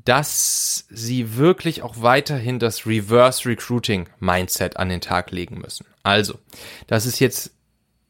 dass 0.04 0.84
sie 0.90 1.36
wirklich 1.36 1.82
auch 1.82 2.02
weiterhin 2.02 2.58
das 2.58 2.86
Reverse 2.86 3.48
Recruiting 3.48 4.08
Mindset 4.20 4.76
an 4.76 4.90
den 4.90 5.00
Tag 5.00 5.30
legen 5.30 5.58
müssen. 5.58 5.86
Also, 6.02 6.38
das 6.86 7.06
ist 7.06 7.18
jetzt, 7.18 7.52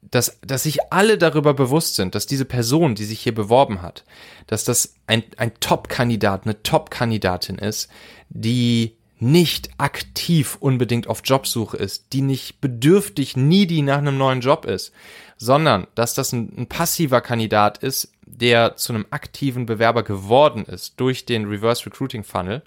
dass, 0.03 0.39
dass 0.45 0.65
sich 0.65 0.93
alle 0.93 1.17
darüber 1.17 1.55
bewusst 1.55 1.95
sind, 1.95 2.17
dass 2.17 2.27
diese 2.27 2.45
Person, 2.45 2.97
die 2.97 3.05
sich 3.05 3.21
hier 3.21 3.35
beworben 3.35 3.83
hat, 3.83 4.05
dass 4.49 4.65
das 4.65 4.95
ein, 5.07 5.23
ein 5.37 5.53
Top-Kandidat, 5.61 6.45
eine 6.45 6.61
Top-Kandidatin 6.63 7.59
ist, 7.59 7.89
die 8.31 8.97
nicht 9.19 9.71
aktiv 9.79 10.57
unbedingt 10.61 11.07
auf 11.07 11.23
Jobsuche 11.25 11.77
ist, 11.77 12.13
die 12.13 12.23
nicht 12.23 12.61
bedürftig, 12.61 13.37
needy 13.37 13.83
nach 13.83 13.99
einem 13.99 14.19
neuen 14.19 14.41
Job 14.41 14.65
ist, 14.67 14.93
sondern 15.39 15.87
dass 15.95 16.15
das 16.15 16.33
ein, 16.33 16.53
ein 16.57 16.67
passiver 16.67 17.21
Kandidat 17.21 17.79
ist, 17.79 18.13
der 18.27 18.77
zu 18.77 18.93
einem 18.93 19.07
aktiven 19.11 19.67
Bewerber 19.67 20.03
geworden 20.03 20.65
ist 20.65 21.01
durch 21.01 21.25
den 21.25 21.47
Reverse 21.47 21.87
Recruiting 21.87 22.25
Funnel 22.25 22.63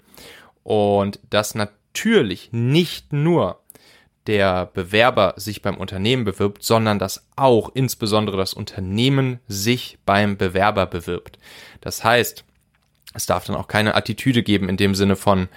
und 0.64 1.20
dass 1.30 1.54
natürlich 1.54 2.50
nicht 2.52 3.12
nur 3.12 3.60
der 4.26 4.66
Bewerber 4.66 5.34
sich 5.36 5.62
beim 5.62 5.76
Unternehmen 5.76 6.24
bewirbt, 6.24 6.62
sondern 6.62 6.98
dass 6.98 7.26
auch 7.36 7.70
insbesondere 7.74 8.36
das 8.36 8.54
Unternehmen 8.54 9.40
sich 9.48 9.98
beim 10.04 10.36
Bewerber 10.36 10.86
bewirbt. 10.86 11.38
Das 11.80 12.04
heißt, 12.04 12.44
es 13.14 13.26
darf 13.26 13.44
dann 13.44 13.56
auch 13.56 13.68
keine 13.68 13.94
Attitüde 13.94 14.42
geben 14.42 14.68
in 14.68 14.76
dem 14.76 14.94
Sinne 14.94 15.16
von, 15.16 15.48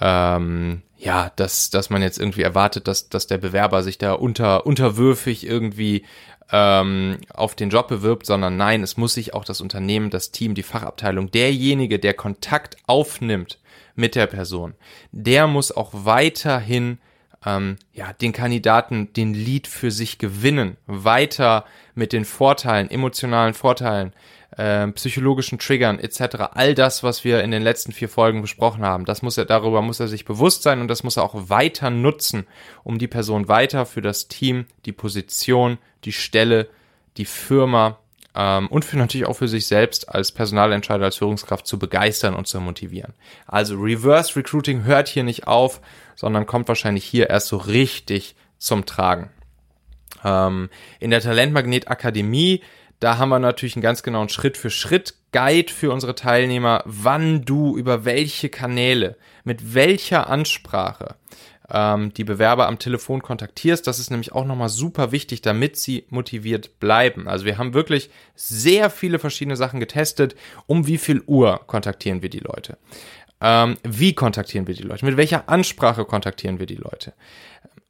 ähm, 0.00 0.82
ja, 0.96 1.30
dass, 1.36 1.70
dass 1.70 1.90
man 1.90 2.02
jetzt 2.02 2.18
irgendwie 2.18 2.42
erwartet, 2.42 2.88
dass, 2.88 3.08
dass 3.08 3.26
der 3.26 3.38
Bewerber 3.38 3.82
sich 3.82 3.98
da 3.98 4.12
unter, 4.14 4.66
unterwürfig 4.66 5.46
irgendwie 5.46 6.04
ähm, 6.50 7.18
auf 7.32 7.54
den 7.54 7.70
Job 7.70 7.88
bewirbt, 7.88 8.26
sondern 8.26 8.56
nein, 8.56 8.82
es 8.82 8.96
muss 8.96 9.14
sich 9.14 9.34
auch 9.34 9.44
das 9.44 9.60
Unternehmen, 9.60 10.10
das 10.10 10.30
Team, 10.30 10.54
die 10.54 10.62
Fachabteilung, 10.62 11.30
derjenige, 11.30 11.98
der 11.98 12.14
Kontakt 12.14 12.76
aufnimmt 12.86 13.58
mit 13.94 14.14
der 14.14 14.26
Person, 14.26 14.74
der 15.12 15.46
muss 15.46 15.72
auch 15.72 15.90
weiterhin 15.92 16.98
ähm, 17.44 17.76
ja, 17.92 18.12
den 18.12 18.32
Kandidaten 18.32 19.12
den 19.12 19.34
Lead 19.34 19.66
für 19.66 19.90
sich 19.90 20.18
gewinnen, 20.18 20.76
weiter 20.86 21.64
mit 21.94 22.12
den 22.12 22.24
Vorteilen, 22.24 22.90
emotionalen 22.90 23.54
Vorteilen 23.54 24.12
äh, 24.56 24.88
psychologischen 24.88 25.58
Triggern 25.58 25.98
etc. 25.98 26.52
All 26.52 26.74
das, 26.74 27.02
was 27.02 27.24
wir 27.24 27.42
in 27.42 27.50
den 27.50 27.62
letzten 27.62 27.92
vier 27.92 28.08
Folgen 28.08 28.42
besprochen 28.42 28.84
haben, 28.84 29.04
das 29.04 29.22
muss 29.22 29.36
er, 29.36 29.44
darüber 29.44 29.82
muss 29.82 30.00
er 30.00 30.08
sich 30.08 30.24
bewusst 30.24 30.62
sein 30.62 30.80
und 30.80 30.88
das 30.88 31.02
muss 31.02 31.16
er 31.16 31.24
auch 31.24 31.50
weiter 31.50 31.90
nutzen, 31.90 32.46
um 32.82 32.98
die 32.98 33.08
Person 33.08 33.48
weiter 33.48 33.86
für 33.86 34.02
das 34.02 34.28
Team, 34.28 34.66
die 34.84 34.92
Position, 34.92 35.78
die 36.04 36.12
Stelle, 36.12 36.68
die 37.16 37.24
Firma 37.24 37.98
ähm, 38.34 38.68
und 38.68 38.84
für 38.84 38.98
natürlich 38.98 39.26
auch 39.26 39.36
für 39.36 39.48
sich 39.48 39.66
selbst 39.66 40.08
als 40.08 40.30
Personalentscheider, 40.30 41.04
als 41.04 41.16
Führungskraft 41.16 41.66
zu 41.66 41.78
begeistern 41.78 42.34
und 42.34 42.46
zu 42.46 42.60
motivieren. 42.60 43.14
Also 43.46 43.76
Reverse 43.76 44.36
Recruiting 44.36 44.84
hört 44.84 45.08
hier 45.08 45.24
nicht 45.24 45.46
auf, 45.46 45.80
sondern 46.16 46.46
kommt 46.46 46.66
wahrscheinlich 46.66 47.04
hier 47.04 47.30
erst 47.30 47.46
so 47.48 47.56
richtig 47.56 48.34
zum 48.58 48.86
Tragen. 48.86 49.30
Ähm, 50.24 50.70
in 50.98 51.10
der 51.10 51.20
Talentmagnet 51.20 51.88
Akademie 51.88 52.62
da 53.00 53.18
haben 53.18 53.28
wir 53.28 53.38
natürlich 53.38 53.76
einen 53.76 53.82
ganz 53.82 54.02
genauen 54.02 54.28
Schritt 54.28 54.56
für 54.56 54.70
Schritt 54.70 55.14
Guide 55.32 55.72
für 55.72 55.92
unsere 55.92 56.14
Teilnehmer, 56.14 56.82
wann 56.86 57.44
du 57.44 57.76
über 57.76 58.06
welche 58.06 58.48
Kanäle, 58.48 59.16
mit 59.44 59.74
welcher 59.74 60.30
Ansprache 60.30 61.16
ähm, 61.70 62.14
die 62.14 62.24
Bewerber 62.24 62.68
am 62.68 62.78
Telefon 62.78 63.22
kontaktierst. 63.22 63.86
Das 63.86 63.98
ist 63.98 64.10
nämlich 64.10 64.32
auch 64.32 64.46
nochmal 64.46 64.70
super 64.70 65.12
wichtig, 65.12 65.42
damit 65.42 65.76
sie 65.76 66.06
motiviert 66.08 66.80
bleiben. 66.80 67.28
Also 67.28 67.44
wir 67.44 67.58
haben 67.58 67.74
wirklich 67.74 68.08
sehr 68.34 68.88
viele 68.88 69.18
verschiedene 69.18 69.56
Sachen 69.56 69.78
getestet. 69.78 70.34
Um 70.66 70.86
wie 70.86 70.98
viel 70.98 71.22
Uhr 71.26 71.60
kontaktieren 71.66 72.22
wir 72.22 72.30
die 72.30 72.40
Leute? 72.40 72.78
Ähm, 73.40 73.76
wie 73.82 74.14
kontaktieren 74.14 74.66
wir 74.66 74.74
die 74.74 74.82
Leute? 74.82 75.04
Mit 75.04 75.16
welcher 75.16 75.48
Ansprache 75.48 76.04
kontaktieren 76.04 76.58
wir 76.58 76.66
die 76.66 76.76
Leute? 76.76 77.14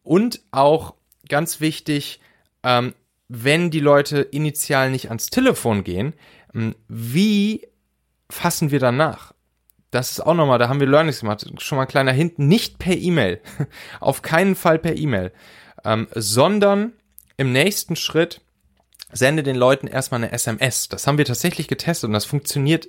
Und 0.02 0.40
auch 0.50 0.94
ganz 1.28 1.60
wichtig, 1.60 2.20
ähm, 2.62 2.94
wenn 3.28 3.70
die 3.70 3.80
Leute 3.80 4.20
initial 4.20 4.90
nicht 4.90 5.08
ans 5.08 5.30
Telefon 5.30 5.84
gehen, 5.84 6.14
ähm, 6.54 6.74
wie 6.88 7.66
fassen 8.30 8.70
wir 8.70 8.80
danach? 8.80 9.32
Das 9.90 10.10
ist 10.10 10.20
auch 10.20 10.34
nochmal, 10.34 10.58
da 10.58 10.68
haben 10.68 10.80
wir 10.80 10.86
Learnings 10.86 11.20
gemacht. 11.20 11.46
Schon 11.58 11.76
mal 11.76 11.82
ein 11.82 11.88
kleiner 11.88 12.12
Hint, 12.12 12.38
nicht 12.38 12.78
per 12.78 12.96
E-Mail. 12.96 13.40
Auf 14.00 14.22
keinen 14.22 14.56
Fall 14.56 14.78
per 14.78 14.96
E-Mail. 14.96 15.32
Ähm, 15.84 16.08
sondern 16.14 16.92
im 17.36 17.52
nächsten 17.52 17.96
Schritt 17.96 18.40
sende 19.12 19.42
den 19.42 19.56
Leuten 19.56 19.86
erstmal 19.86 20.22
eine 20.22 20.32
SMS. 20.32 20.88
Das 20.88 21.06
haben 21.06 21.18
wir 21.18 21.24
tatsächlich 21.24 21.68
getestet 21.68 22.08
und 22.08 22.14
das 22.14 22.24
funktioniert 22.24 22.88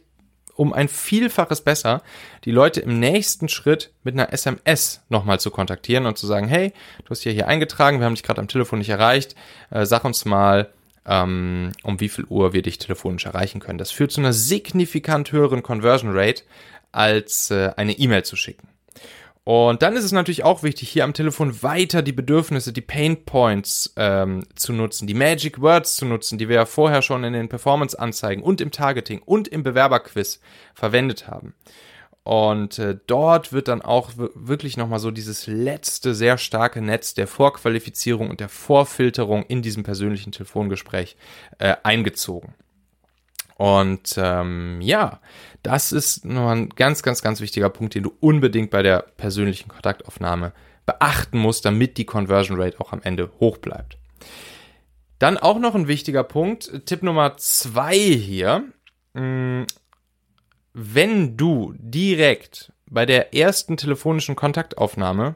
um 0.57 0.73
ein 0.73 0.89
Vielfaches 0.89 1.61
besser, 1.61 2.01
die 2.43 2.51
Leute 2.51 2.81
im 2.81 2.99
nächsten 2.99 3.47
Schritt 3.47 3.91
mit 4.03 4.15
einer 4.15 4.33
SMS 4.33 5.01
nochmal 5.09 5.39
zu 5.39 5.51
kontaktieren 5.51 6.05
und 6.05 6.17
zu 6.17 6.27
sagen, 6.27 6.47
hey, 6.47 6.73
du 7.05 7.11
hast 7.11 7.21
hier 7.21 7.31
hier 7.31 7.47
eingetragen, 7.47 7.99
wir 7.99 8.05
haben 8.05 8.15
dich 8.15 8.23
gerade 8.23 8.41
am 8.41 8.47
Telefon 8.47 8.79
nicht 8.79 8.89
erreicht, 8.89 9.35
äh, 9.69 9.85
sag 9.85 10.03
uns 10.03 10.25
mal, 10.25 10.69
ähm, 11.05 11.71
um 11.83 11.99
wie 11.99 12.09
viel 12.09 12.25
Uhr 12.25 12.53
wir 12.53 12.63
dich 12.63 12.79
telefonisch 12.79 13.25
erreichen 13.25 13.59
können. 13.59 13.77
Das 13.77 13.91
führt 13.91 14.11
zu 14.11 14.19
einer 14.19 14.33
signifikant 14.33 15.31
höheren 15.31 15.63
Conversion 15.63 16.11
Rate, 16.13 16.43
als 16.91 17.51
äh, 17.51 17.71
eine 17.77 17.93
E-Mail 17.93 18.25
zu 18.25 18.35
schicken. 18.35 18.67
Und 19.48 19.82
dann 19.82 19.96
ist 19.96 20.04
es 20.04 20.12
natürlich 20.12 20.44
auch 20.44 20.62
wichtig, 20.62 20.89
hier 20.89 21.06
am 21.06 21.13
Telefon 21.13 21.63
weiter 21.63 22.01
die 22.01 22.12
Bedürfnisse, 22.12 22.74
die 22.74 22.82
Pain 22.82 23.24
Points 23.24 23.94
ähm, 23.96 24.44
zu 24.56 24.74
nutzen, 24.74 25.08
die 25.08 25.13
Magic 25.13 25.62
Words 25.62 25.96
zu 25.96 26.06
nutzen, 26.06 26.38
die 26.38 26.50
wir 26.50 26.58
ja 26.58 26.66
vorher 26.66 27.01
schon 27.01 27.24
in 27.24 27.32
den 27.32 27.48
Performance-Anzeigen 27.48 28.44
und 28.44 28.60
im 28.60 28.72
Targeting 28.72 29.22
und 29.24 29.48
im 29.48 29.63
Bewerberquiz 29.63 30.42
verwendet 30.74 31.30
haben. 31.30 31.54
Und 32.24 32.77
äh, 32.77 32.98
dort 33.08 33.54
wird 33.54 33.70
dann 33.70 33.82
auch 33.82 34.12
wirklich 34.18 34.75
nochmal 34.75 35.00
so 35.00 35.12
dieses 35.12 35.48
letzte 35.48 36.13
sehr 36.13 36.38
starke 36.38 36.82
Netz 36.82 37.13
der 37.13 37.27
Vorqualifizierung 37.27 38.30
und 38.30 38.42
der 38.42 38.50
Vorfilterung 38.50 39.44
in 39.44 39.62
diesem 39.62 39.84
persönlichen 39.84 40.34
Telefongespräch 40.34 41.16
äh, 41.60 41.77
eingezogen. 41.84 42.54
Und 43.57 44.15
ähm, 44.17 44.79
ja, 44.81 45.19
das 45.63 45.91
ist 45.91 46.25
noch 46.25 46.49
ein 46.49 46.69
ganz, 46.69 47.01
ganz, 47.01 47.21
ganz 47.21 47.41
wichtiger 47.41 47.69
Punkt, 47.69 47.95
den 47.95 48.03
du 48.03 48.13
unbedingt 48.19 48.69
bei 48.69 48.83
der 48.83 48.99
persönlichen 49.17 49.67
Kontaktaufnahme 49.67 50.53
beachten 50.85 51.39
musst, 51.39 51.65
damit 51.65 51.97
die 51.97 52.05
Conversion 52.05 52.61
Rate 52.61 52.79
auch 52.79 52.93
am 52.93 53.01
Ende 53.01 53.31
hoch 53.39 53.57
bleibt. 53.57 53.97
Dann 55.19 55.37
auch 55.37 55.57
noch 55.57 55.73
ein 55.73 55.87
wichtiger 55.87 56.23
Punkt, 56.23 56.85
Tipp 56.85 57.01
Nummer 57.01 57.37
zwei 57.37 57.97
hier. 57.97 58.63
Mm, 59.13 59.63
wenn 60.73 61.35
du 61.35 61.73
direkt 61.79 62.71
bei 62.85 63.07
der 63.07 63.33
ersten 63.33 63.77
telefonischen 63.77 64.35
Kontaktaufnahme 64.35 65.35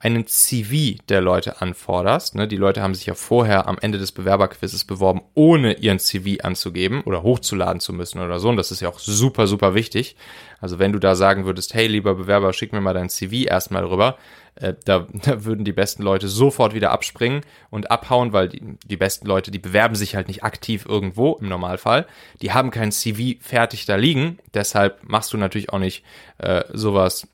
einen 0.00 0.26
CV 0.26 1.00
der 1.08 1.20
Leute 1.20 1.60
anforderst. 1.60 2.34
Ne? 2.34 2.46
Die 2.46 2.56
Leute 2.56 2.82
haben 2.82 2.94
sich 2.94 3.06
ja 3.06 3.14
vorher 3.14 3.66
am 3.66 3.78
Ende 3.80 3.98
des 3.98 4.12
Bewerberquizzes 4.12 4.84
beworben, 4.84 5.22
ohne 5.34 5.74
ihren 5.74 5.98
CV 5.98 6.42
anzugeben 6.44 7.02
oder 7.02 7.22
hochzuladen 7.22 7.80
zu 7.80 7.92
müssen 7.92 8.20
oder 8.20 8.38
so. 8.38 8.48
Und 8.48 8.56
das 8.56 8.70
ist 8.70 8.80
ja 8.80 8.88
auch 8.88 8.98
super, 8.98 9.46
super 9.46 9.74
wichtig. 9.74 10.16
Also 10.60 10.78
wenn 10.78 10.92
du 10.92 10.98
da 10.98 11.14
sagen 11.14 11.46
würdest, 11.46 11.74
hey, 11.74 11.86
lieber 11.86 12.14
Bewerber, 12.14 12.52
schick 12.52 12.72
mir 12.72 12.80
mal 12.80 12.94
dein 12.94 13.08
CV 13.08 13.46
erstmal 13.48 13.84
rüber, 13.84 14.18
äh, 14.54 14.74
da, 14.84 15.06
da 15.24 15.44
würden 15.44 15.64
die 15.64 15.72
besten 15.72 16.02
Leute 16.02 16.28
sofort 16.28 16.74
wieder 16.74 16.92
abspringen 16.92 17.42
und 17.70 17.90
abhauen, 17.90 18.32
weil 18.32 18.48
die, 18.48 18.62
die 18.86 18.96
besten 18.96 19.26
Leute, 19.26 19.50
die 19.50 19.58
bewerben 19.58 19.94
sich 19.94 20.14
halt 20.14 20.28
nicht 20.28 20.44
aktiv 20.44 20.86
irgendwo 20.88 21.34
im 21.40 21.48
Normalfall. 21.48 22.06
Die 22.40 22.52
haben 22.52 22.70
kein 22.70 22.92
CV 22.92 23.38
fertig 23.40 23.86
da 23.86 23.96
liegen. 23.96 24.38
Deshalb 24.54 25.02
machst 25.02 25.32
du 25.32 25.36
natürlich 25.36 25.70
auch 25.70 25.78
nicht 25.78 26.04
äh, 26.38 26.64
sowas 26.72 27.26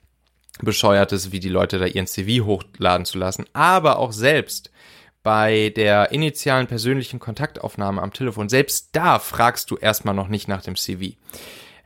bescheuertes, 0.61 1.33
wie 1.33 1.41
die 1.41 1.49
Leute 1.49 1.79
da 1.79 1.87
ihren 1.87 2.07
CV 2.07 2.45
hochladen 2.45 3.05
zu 3.05 3.19
lassen, 3.19 3.47
aber 3.53 3.99
auch 3.99 4.13
selbst 4.13 4.71
bei 5.23 5.73
der 5.75 6.13
initialen 6.13 6.67
persönlichen 6.67 7.19
Kontaktaufnahme 7.19 8.03
am 8.03 8.13
Telefon, 8.13 8.49
selbst 8.49 8.91
da 8.93 9.19
fragst 9.19 9.71
du 9.71 9.77
erstmal 9.77 10.15
noch 10.15 10.29
nicht 10.29 10.49
nach 10.49 10.63
dem 10.63 10.77
CV. 10.77 11.17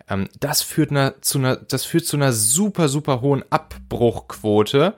Ähm, 0.08 0.28
das 0.40 0.62
führt 0.62 0.90
einer, 0.90 1.22
zu 1.22 1.38
einer, 1.38 1.56
das 1.56 1.84
führt 1.84 2.04
zu 2.04 2.16
einer 2.16 2.32
super, 2.32 2.88
super 2.88 3.20
hohen 3.20 3.44
Abbruchquote 3.50 4.94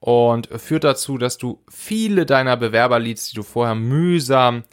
und 0.00 0.48
führt 0.56 0.84
dazu, 0.84 1.18
dass 1.18 1.38
du 1.38 1.62
viele 1.70 2.26
deiner 2.26 2.56
Bewerberleads, 2.56 3.30
die 3.30 3.36
du 3.36 3.42
vorher 3.42 3.74
mühsam 3.74 4.64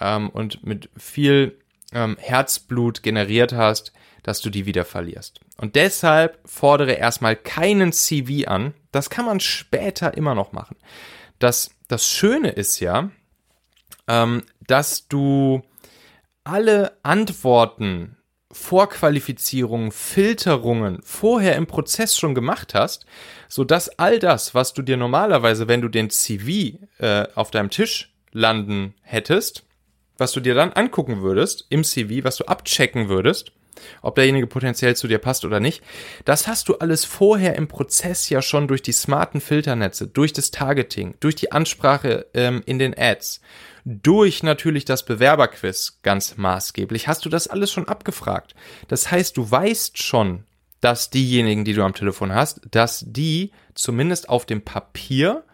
ähm, 0.00 0.28
und 0.30 0.64
mit 0.66 0.90
viel 0.96 1.58
ähm, 1.92 2.16
Herzblut 2.18 3.02
generiert 3.02 3.52
hast, 3.52 3.92
dass 4.28 4.42
du 4.42 4.50
die 4.50 4.66
wieder 4.66 4.84
verlierst. 4.84 5.40
Und 5.56 5.74
deshalb 5.74 6.38
fordere 6.44 6.92
erstmal 6.92 7.34
keinen 7.34 7.94
CV 7.94 8.46
an. 8.46 8.74
Das 8.92 9.08
kann 9.08 9.24
man 9.24 9.40
später 9.40 10.18
immer 10.18 10.34
noch 10.34 10.52
machen. 10.52 10.76
Das, 11.38 11.70
das 11.88 12.06
Schöne 12.06 12.50
ist 12.50 12.78
ja, 12.78 13.10
ähm, 14.06 14.42
dass 14.66 15.08
du 15.08 15.62
alle 16.44 16.92
Antworten, 17.02 18.18
Vorqualifizierungen, 18.52 19.92
Filterungen 19.92 21.00
vorher 21.02 21.56
im 21.56 21.66
Prozess 21.66 22.14
schon 22.14 22.34
gemacht 22.34 22.74
hast, 22.74 23.06
so 23.48 23.64
dass 23.64 23.98
all 23.98 24.18
das, 24.18 24.54
was 24.54 24.74
du 24.74 24.82
dir 24.82 24.98
normalerweise, 24.98 25.68
wenn 25.68 25.80
du 25.80 25.88
den 25.88 26.10
CV 26.10 26.76
äh, 26.98 27.26
auf 27.34 27.50
deinem 27.50 27.70
Tisch 27.70 28.14
landen 28.32 28.92
hättest, 29.00 29.64
was 30.18 30.32
du 30.32 30.40
dir 30.40 30.54
dann 30.54 30.74
angucken 30.74 31.22
würdest 31.22 31.64
im 31.70 31.82
CV, 31.82 32.24
was 32.24 32.36
du 32.36 32.44
abchecken 32.44 33.08
würdest, 33.08 33.52
ob 34.02 34.14
derjenige 34.14 34.46
potenziell 34.46 34.96
zu 34.96 35.08
dir 35.08 35.18
passt 35.18 35.44
oder 35.44 35.60
nicht. 35.60 35.82
Das 36.24 36.46
hast 36.46 36.68
du 36.68 36.76
alles 36.76 37.04
vorher 37.04 37.56
im 37.56 37.68
Prozess 37.68 38.28
ja 38.28 38.42
schon 38.42 38.68
durch 38.68 38.82
die 38.82 38.92
smarten 38.92 39.40
Filternetze, 39.40 40.06
durch 40.06 40.32
das 40.32 40.50
Targeting, 40.50 41.14
durch 41.20 41.36
die 41.36 41.52
Ansprache 41.52 42.26
ähm, 42.34 42.62
in 42.66 42.78
den 42.78 42.96
Ads, 42.96 43.40
durch 43.84 44.42
natürlich 44.42 44.84
das 44.84 45.04
Bewerberquiz 45.04 46.00
ganz 46.02 46.36
maßgeblich, 46.36 47.08
hast 47.08 47.24
du 47.24 47.28
das 47.28 47.48
alles 47.48 47.72
schon 47.72 47.88
abgefragt. 47.88 48.54
Das 48.88 49.10
heißt, 49.10 49.36
du 49.36 49.50
weißt 49.50 50.02
schon, 50.02 50.44
dass 50.80 51.10
diejenigen, 51.10 51.64
die 51.64 51.74
du 51.74 51.82
am 51.82 51.94
Telefon 51.94 52.34
hast, 52.34 52.60
dass 52.70 53.04
die 53.06 53.52
zumindest 53.74 54.28
auf 54.28 54.46
dem 54.46 54.62
Papier 54.62 55.44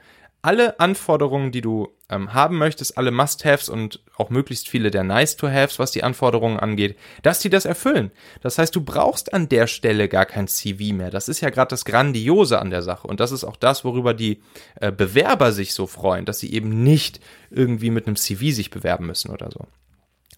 alle 0.44 0.78
Anforderungen, 0.78 1.52
die 1.52 1.62
du 1.62 1.88
ähm, 2.10 2.34
haben 2.34 2.58
möchtest, 2.58 2.98
alle 2.98 3.10
Must-Haves 3.10 3.70
und 3.70 4.04
auch 4.18 4.28
möglichst 4.28 4.68
viele 4.68 4.90
der 4.90 5.02
Nice-to-Haves, 5.02 5.78
was 5.78 5.90
die 5.90 6.04
Anforderungen 6.04 6.60
angeht, 6.60 6.98
dass 7.22 7.38
die 7.38 7.48
das 7.48 7.64
erfüllen. 7.64 8.10
Das 8.42 8.58
heißt, 8.58 8.76
du 8.76 8.82
brauchst 8.82 9.32
an 9.32 9.48
der 9.48 9.66
Stelle 9.66 10.06
gar 10.06 10.26
kein 10.26 10.46
CV 10.46 10.92
mehr. 10.92 11.10
Das 11.10 11.30
ist 11.30 11.40
ja 11.40 11.48
gerade 11.48 11.70
das 11.70 11.86
Grandiose 11.86 12.58
an 12.58 12.68
der 12.68 12.82
Sache. 12.82 13.08
Und 13.08 13.20
das 13.20 13.32
ist 13.32 13.42
auch 13.42 13.56
das, 13.56 13.86
worüber 13.86 14.12
die 14.12 14.42
äh, 14.80 14.92
Bewerber 14.92 15.50
sich 15.50 15.72
so 15.72 15.86
freuen, 15.86 16.26
dass 16.26 16.40
sie 16.40 16.52
eben 16.52 16.84
nicht 16.84 17.20
irgendwie 17.48 17.90
mit 17.90 18.06
einem 18.06 18.16
CV 18.16 18.54
sich 18.54 18.68
bewerben 18.68 19.06
müssen 19.06 19.30
oder 19.30 19.50
so. 19.50 19.66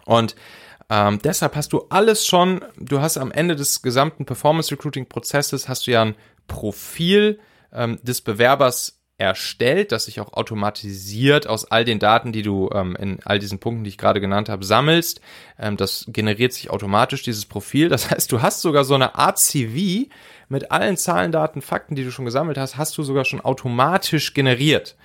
Und 0.04 0.36
ähm, 0.88 1.18
deshalb 1.24 1.56
hast 1.56 1.72
du 1.72 1.86
alles 1.88 2.24
schon, 2.24 2.64
du 2.78 3.00
hast 3.00 3.18
am 3.18 3.32
Ende 3.32 3.56
des 3.56 3.82
gesamten 3.82 4.24
Performance 4.24 4.70
Recruiting 4.70 5.06
Prozesses 5.06 5.68
hast 5.68 5.88
du 5.88 5.90
ja 5.90 6.02
ein 6.02 6.14
Profil 6.46 7.40
ähm, 7.72 7.98
des 8.04 8.20
Bewerbers 8.20 9.00
erstellt, 9.18 9.92
das 9.92 10.04
sich 10.04 10.20
auch 10.20 10.34
automatisiert 10.34 11.46
aus 11.46 11.70
all 11.70 11.84
den 11.84 11.98
Daten, 11.98 12.32
die 12.32 12.42
du 12.42 12.68
ähm, 12.72 12.96
in 12.96 13.18
all 13.24 13.38
diesen 13.38 13.58
Punkten, 13.58 13.84
die 13.84 13.90
ich 13.90 13.98
gerade 13.98 14.20
genannt 14.20 14.48
habe, 14.48 14.64
sammelst. 14.64 15.20
Ähm, 15.58 15.76
das 15.76 16.04
generiert 16.08 16.52
sich 16.52 16.70
automatisch, 16.70 17.22
dieses 17.22 17.46
Profil. 17.46 17.88
Das 17.88 18.10
heißt, 18.10 18.30
du 18.30 18.42
hast 18.42 18.60
sogar 18.60 18.84
so 18.84 18.94
eine 18.94 19.14
Art 19.14 19.38
CV 19.38 20.08
mit 20.48 20.70
allen 20.70 20.96
Zahlen, 20.96 21.32
Daten, 21.32 21.62
Fakten, 21.62 21.94
die 21.94 22.04
du 22.04 22.10
schon 22.10 22.26
gesammelt 22.26 22.58
hast, 22.58 22.76
hast 22.76 22.96
du 22.98 23.02
sogar 23.02 23.24
schon 23.24 23.40
automatisch 23.40 24.34
generiert. 24.34 24.96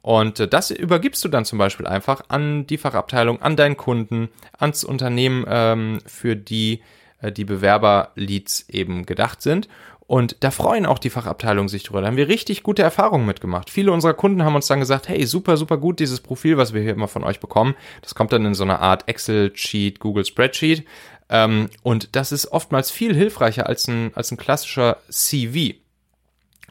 Und 0.00 0.38
äh, 0.38 0.46
das 0.46 0.70
übergibst 0.70 1.24
du 1.24 1.28
dann 1.28 1.44
zum 1.44 1.58
Beispiel 1.58 1.88
einfach 1.88 2.22
an 2.28 2.68
die 2.68 2.78
Fachabteilung, 2.78 3.42
an 3.42 3.56
deinen 3.56 3.76
Kunden, 3.76 4.28
ans 4.56 4.84
Unternehmen, 4.84 5.44
ähm, 5.48 5.98
für 6.06 6.36
die 6.36 6.82
äh, 7.20 7.32
die 7.32 7.44
Bewerberleads 7.44 8.68
eben 8.68 9.06
gedacht 9.06 9.42
sind. 9.42 9.68
Und 10.06 10.36
da 10.40 10.52
freuen 10.52 10.86
auch 10.86 11.00
die 11.00 11.10
Fachabteilungen 11.10 11.68
sich 11.68 11.82
drüber. 11.82 12.00
Da 12.00 12.06
haben 12.06 12.16
wir 12.16 12.28
richtig 12.28 12.62
gute 12.62 12.82
Erfahrungen 12.82 13.26
mitgemacht. 13.26 13.70
Viele 13.70 13.90
unserer 13.90 14.14
Kunden 14.14 14.44
haben 14.44 14.54
uns 14.54 14.68
dann 14.68 14.78
gesagt, 14.78 15.08
hey, 15.08 15.26
super, 15.26 15.56
super 15.56 15.78
gut, 15.78 15.98
dieses 15.98 16.20
Profil, 16.20 16.56
was 16.56 16.72
wir 16.72 16.80
hier 16.80 16.92
immer 16.92 17.08
von 17.08 17.24
euch 17.24 17.40
bekommen. 17.40 17.74
Das 18.02 18.14
kommt 18.14 18.32
dann 18.32 18.44
in 18.44 18.54
so 18.54 18.62
einer 18.62 18.80
Art 18.80 19.08
Excel-Sheet, 19.08 19.98
Google 19.98 20.24
Spreadsheet. 20.24 20.84
Ähm, 21.28 21.70
und 21.82 22.14
das 22.14 22.30
ist 22.30 22.52
oftmals 22.52 22.92
viel 22.92 23.14
hilfreicher 23.14 23.66
als 23.66 23.88
ein, 23.88 24.12
als 24.14 24.30
ein 24.30 24.36
klassischer 24.36 24.98
CV. 25.10 25.74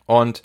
Und 0.05 0.41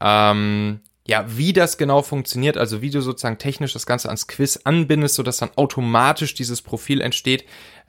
ähm, 0.00 0.80
ja, 1.06 1.26
wie 1.28 1.52
das 1.52 1.76
genau 1.76 2.00
funktioniert, 2.00 2.56
also 2.56 2.80
wie 2.80 2.88
du 2.88 3.02
sozusagen 3.02 3.36
technisch 3.36 3.74
das 3.74 3.84
Ganze 3.84 4.08
ans 4.08 4.26
Quiz 4.26 4.60
anbindest, 4.64 5.16
sodass 5.16 5.36
dann 5.36 5.50
automatisch 5.56 6.32
dieses 6.32 6.62
Profil 6.62 7.02
entsteht, 7.02 7.44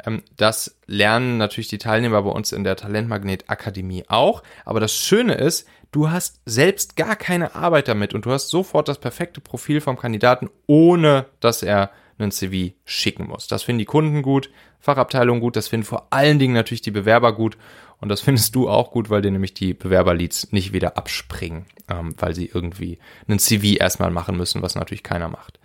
ähm, 0.05 0.21
das 0.35 0.77
lernen 0.85 1.37
natürlich 1.37 1.69
die 1.69 1.77
Teilnehmer 1.77 2.21
bei 2.23 2.31
uns 2.31 2.51
in 2.51 2.65
der 2.65 2.75
Talentmagnet 2.75 3.45
Akademie 3.47 4.03
auch. 4.09 4.43
Aber 4.65 4.81
das 4.81 4.93
Schöne 4.93 5.35
ist, 5.35 5.65
du 5.91 6.11
hast 6.11 6.41
selbst 6.45 6.97
gar 6.97 7.15
keine 7.15 7.55
Arbeit 7.55 7.87
damit 7.87 8.13
und 8.13 8.25
du 8.25 8.31
hast 8.31 8.49
sofort 8.49 8.89
das 8.89 8.99
perfekte 8.99 9.39
Profil 9.39 9.79
vom 9.79 9.97
Kandidaten, 9.97 10.49
ohne 10.67 11.27
dass 11.39 11.63
er 11.63 11.91
einen 12.17 12.31
CV 12.31 12.73
schicken 12.83 13.27
muss. 13.27 13.47
Das 13.47 13.63
finden 13.63 13.79
die 13.79 13.85
Kunden 13.85 14.23
gut, 14.23 14.49
Fachabteilung 14.79 15.39
gut, 15.39 15.55
das 15.55 15.69
finden 15.69 15.85
vor 15.85 16.07
allen 16.11 16.39
Dingen 16.39 16.53
natürlich 16.53 16.81
die 16.81 16.91
Bewerber 16.91 17.33
gut 17.33 17.57
und 18.01 18.09
das 18.09 18.21
findest 18.21 18.55
du 18.55 18.69
auch 18.69 18.91
gut, 18.91 19.09
weil 19.09 19.21
dir 19.21 19.31
nämlich 19.31 19.53
die 19.53 19.73
Bewerberleads 19.73 20.51
nicht 20.51 20.73
wieder 20.73 20.97
abspringen, 20.97 21.65
ähm, 21.89 22.13
weil 22.17 22.35
sie 22.35 22.49
irgendwie 22.53 22.99
einen 23.27 23.39
CV 23.39 23.77
erstmal 23.79 24.11
machen 24.11 24.37
müssen, 24.37 24.61
was 24.61 24.75
natürlich 24.75 25.03
keiner 25.03 25.29
macht. 25.29 25.59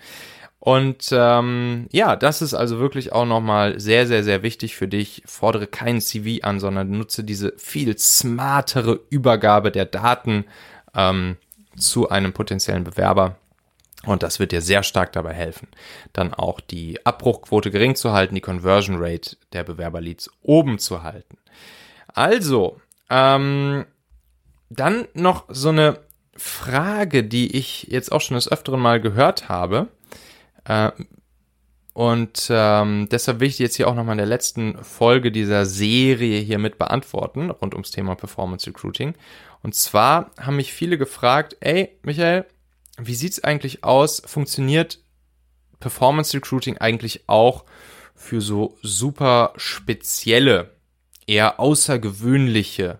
Und 0.61 1.09
ähm, 1.11 1.87
ja, 1.91 2.17
das 2.17 2.43
ist 2.43 2.53
also 2.53 2.79
wirklich 2.79 3.13
auch 3.13 3.25
nochmal 3.25 3.81
sehr, 3.81 4.07
sehr, 4.07 4.23
sehr 4.23 4.43
wichtig 4.43 4.77
für 4.77 4.89
dich. 4.89 5.23
Fordere 5.25 5.67
keinen 5.67 6.03
CV 6.03 6.45
an, 6.45 6.61
sondern 6.61 6.91
nutze 6.91 7.25
diese 7.25 7.55
viel 7.57 7.97
smartere 7.97 9.01
Übergabe 9.09 9.73
der 9.73 9.87
Daten 9.87 10.45
ähm, 10.95 11.39
zu 11.79 12.11
einem 12.11 12.35
potenziellen 12.35 12.85
Bewerber. 12.85 13.37
Und 14.05 14.23
das 14.23 14.39
wird 14.39 14.53
dir 14.53 14.61
sehr 14.61 14.83
stark 14.83 15.13
dabei 15.13 15.33
helfen, 15.33 15.69
dann 16.13 16.33
auch 16.33 16.61
die 16.61 17.05
Abbruchquote 17.05 17.71
gering 17.71 17.95
zu 17.95 18.13
halten, 18.13 18.35
die 18.35 18.41
Conversion 18.41 18.97
Rate 18.99 19.37
der 19.53 19.65
Bewerberleads 19.65 20.31
oben 20.43 20.79
zu 20.79 21.03
halten. 21.03 21.37
Also, 22.14 22.81
ähm, 23.09 23.85
dann 24.69 25.09
noch 25.14 25.47
so 25.49 25.71
eine 25.71 26.00
Frage, 26.37 27.25
die 27.25 27.57
ich 27.57 27.85
jetzt 27.85 28.12
auch 28.12 28.21
schon 28.21 28.37
des 28.37 28.50
Öfteren 28.50 28.81
mal 28.81 29.00
gehört 29.00 29.49
habe. 29.49 29.88
Äh, 30.64 30.90
und 31.93 32.49
ähm, 32.50 33.09
deshalb 33.11 33.40
will 33.40 33.49
ich 33.49 33.59
jetzt 33.59 33.76
hier 33.76 33.88
auch 33.88 33.95
nochmal 33.95 34.14
in 34.14 34.19
der 34.19 34.26
letzten 34.26 34.83
Folge 34.83 35.33
dieser 35.33 35.67
Serie 35.67 36.40
hier 36.40 36.59
mit 36.59 36.79
beantworten, 36.79 37.50
rund 37.50 37.75
ums 37.75 37.90
Thema 37.90 38.14
Performance 38.14 38.67
Recruiting. 38.67 39.14
Und 39.62 39.75
zwar 39.75 40.31
haben 40.38 40.57
mich 40.57 40.73
viele 40.73 40.97
gefragt, 40.97 41.57
ey, 41.61 41.99
Michael, 42.02 42.47
wie 42.97 43.14
sieht's 43.14 43.43
eigentlich 43.43 43.85
aus? 43.85 44.23
Funktioniert 44.25 45.00
Performance 45.81 46.35
Recruiting 46.35 46.79
eigentlich 46.79 47.29
auch 47.29 47.64
für 48.14 48.40
so 48.40 48.79
super 48.83 49.52
spezielle 49.57 50.76
eher 51.31 51.61
außergewöhnliche 51.61 52.99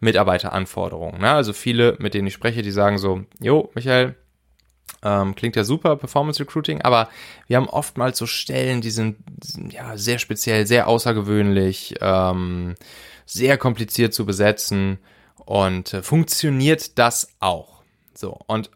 Mitarbeiteranforderungen. 0.00 1.20
Ne? 1.20 1.30
Also 1.30 1.52
viele, 1.52 1.96
mit 1.98 2.14
denen 2.14 2.28
ich 2.28 2.34
spreche, 2.34 2.62
die 2.62 2.70
sagen 2.70 2.98
so, 2.98 3.24
jo, 3.40 3.70
Michael, 3.74 4.16
ähm, 5.02 5.34
klingt 5.34 5.54
ja 5.54 5.64
super, 5.64 5.96
Performance 5.96 6.40
Recruiting, 6.40 6.80
aber 6.82 7.08
wir 7.46 7.56
haben 7.56 7.68
oftmals 7.68 8.18
so 8.18 8.26
Stellen, 8.26 8.80
die 8.80 8.90
sind 8.90 9.18
ja 9.70 9.96
sehr 9.96 10.18
speziell, 10.18 10.66
sehr 10.66 10.88
außergewöhnlich, 10.88 11.96
ähm, 12.00 12.74
sehr 13.26 13.58
kompliziert 13.58 14.14
zu 14.14 14.24
besetzen 14.24 14.98
und 15.44 15.92
äh, 15.92 16.02
funktioniert 16.02 16.98
das 16.98 17.34
auch? 17.38 17.82
So, 18.14 18.38
und 18.46 18.70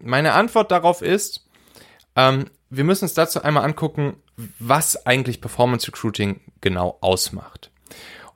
meine 0.00 0.34
Antwort 0.34 0.70
darauf 0.70 1.00
ist, 1.00 1.48
ähm, 2.14 2.50
wir 2.68 2.84
müssen 2.84 3.04
uns 3.04 3.14
dazu 3.14 3.42
einmal 3.42 3.64
angucken, 3.64 4.16
was 4.58 5.06
eigentlich 5.06 5.40
Performance 5.40 5.86
Recruiting 5.88 6.40
genau 6.60 6.98
ausmacht. 7.00 7.70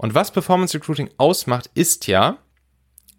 Und 0.00 0.14
was 0.14 0.30
Performance 0.30 0.72
Recruiting 0.72 1.10
ausmacht, 1.18 1.68
ist 1.74 2.06
ja 2.06 2.38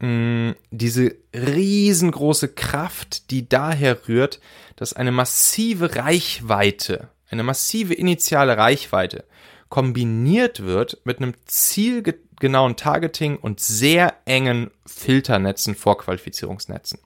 diese 0.02 1.16
riesengroße 1.36 2.48
Kraft, 2.48 3.30
die 3.30 3.48
daher 3.48 4.08
rührt, 4.08 4.40
dass 4.78 4.94
eine 4.94 5.12
massive 5.12 5.96
Reichweite, 5.96 7.10
eine 7.30 7.44
massive 7.44 7.94
initiale 7.94 8.58
Reichweite 8.58 9.26
kombiniert 9.70 10.64
wird 10.64 10.98
mit 11.04 11.20
einem 11.20 11.36
zielgenauen 11.46 12.78
Targeting 12.78 13.38
und 13.38 13.60
sehr 13.60 14.16
engen 14.26 14.72
Filternetzen, 14.88 15.76
Vorqualifizierungsnetzen. 15.76 16.98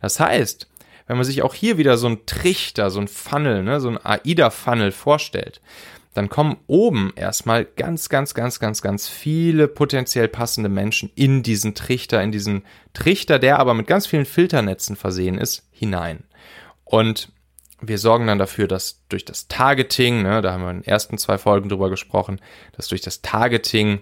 Das 0.00 0.18
heißt, 0.20 0.68
wenn 1.06 1.18
man 1.18 1.26
sich 1.26 1.42
auch 1.42 1.52
hier 1.52 1.76
wieder 1.76 1.98
so 1.98 2.06
ein 2.06 2.24
Trichter, 2.24 2.88
so 2.88 2.98
ein 2.98 3.08
Funnel, 3.08 3.62
ne, 3.62 3.78
so 3.78 3.90
ein 3.90 3.98
AIDA-Funnel 4.02 4.90
vorstellt, 4.90 5.60
dann 6.14 6.28
kommen 6.28 6.56
oben 6.66 7.12
erstmal 7.14 7.64
ganz, 7.64 8.08
ganz, 8.08 8.34
ganz, 8.34 8.58
ganz, 8.58 8.82
ganz 8.82 9.08
viele 9.08 9.68
potenziell 9.68 10.28
passende 10.28 10.68
Menschen 10.68 11.10
in 11.14 11.42
diesen 11.42 11.74
Trichter, 11.74 12.22
in 12.22 12.32
diesen 12.32 12.64
Trichter, 12.92 13.38
der 13.38 13.58
aber 13.58 13.74
mit 13.74 13.86
ganz 13.86 14.06
vielen 14.06 14.24
Filternetzen 14.24 14.96
versehen 14.96 15.38
ist, 15.38 15.68
hinein. 15.70 16.24
Und 16.84 17.30
wir 17.80 17.98
sorgen 17.98 18.26
dann 18.26 18.38
dafür, 18.38 18.66
dass 18.66 19.04
durch 19.08 19.24
das 19.24 19.48
Targeting, 19.48 20.22
ne, 20.22 20.42
da 20.42 20.52
haben 20.52 20.64
wir 20.64 20.70
in 20.70 20.80
den 20.80 20.88
ersten 20.88 21.18
zwei 21.18 21.38
Folgen 21.38 21.68
drüber 21.68 21.90
gesprochen, 21.90 22.40
dass 22.76 22.88
durch 22.88 23.02
das 23.02 23.22
Targeting 23.22 24.00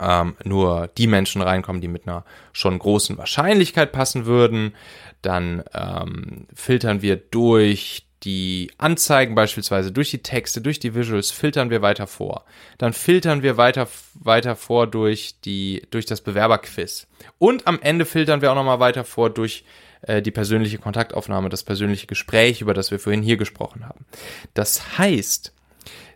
ähm, 0.00 0.36
nur 0.44 0.88
die 0.98 1.06
Menschen 1.06 1.40
reinkommen, 1.40 1.80
die 1.80 1.88
mit 1.88 2.06
einer 2.06 2.24
schon 2.52 2.78
großen 2.78 3.16
Wahrscheinlichkeit 3.16 3.92
passen 3.92 4.26
würden. 4.26 4.74
Dann 5.22 5.64
ähm, 5.72 6.46
filtern 6.52 7.00
wir 7.00 7.16
durch 7.16 8.06
die 8.24 8.70
Anzeigen 8.78 9.34
beispielsweise 9.34 9.92
durch 9.92 10.10
die 10.10 10.22
Texte, 10.22 10.60
durch 10.60 10.78
die 10.78 10.94
Visuals 10.94 11.30
filtern 11.30 11.70
wir 11.70 11.82
weiter 11.82 12.06
vor. 12.06 12.44
Dann 12.78 12.92
filtern 12.92 13.42
wir 13.42 13.56
weiter, 13.56 13.88
weiter 14.14 14.56
vor 14.56 14.86
durch 14.86 15.34
die, 15.44 15.82
durch 15.90 16.06
das 16.06 16.22
Bewerberquiz. 16.22 17.06
Und 17.38 17.66
am 17.66 17.80
Ende 17.82 18.06
filtern 18.06 18.40
wir 18.40 18.50
auch 18.50 18.56
nochmal 18.56 18.80
weiter 18.80 19.04
vor 19.04 19.28
durch 19.30 19.64
äh, 20.02 20.22
die 20.22 20.30
persönliche 20.30 20.78
Kontaktaufnahme, 20.78 21.50
das 21.50 21.64
persönliche 21.64 22.06
Gespräch, 22.06 22.62
über 22.62 22.72
das 22.72 22.90
wir 22.90 22.98
vorhin 22.98 23.22
hier 23.22 23.36
gesprochen 23.36 23.86
haben. 23.86 24.06
Das 24.54 24.98
heißt, 24.98 25.52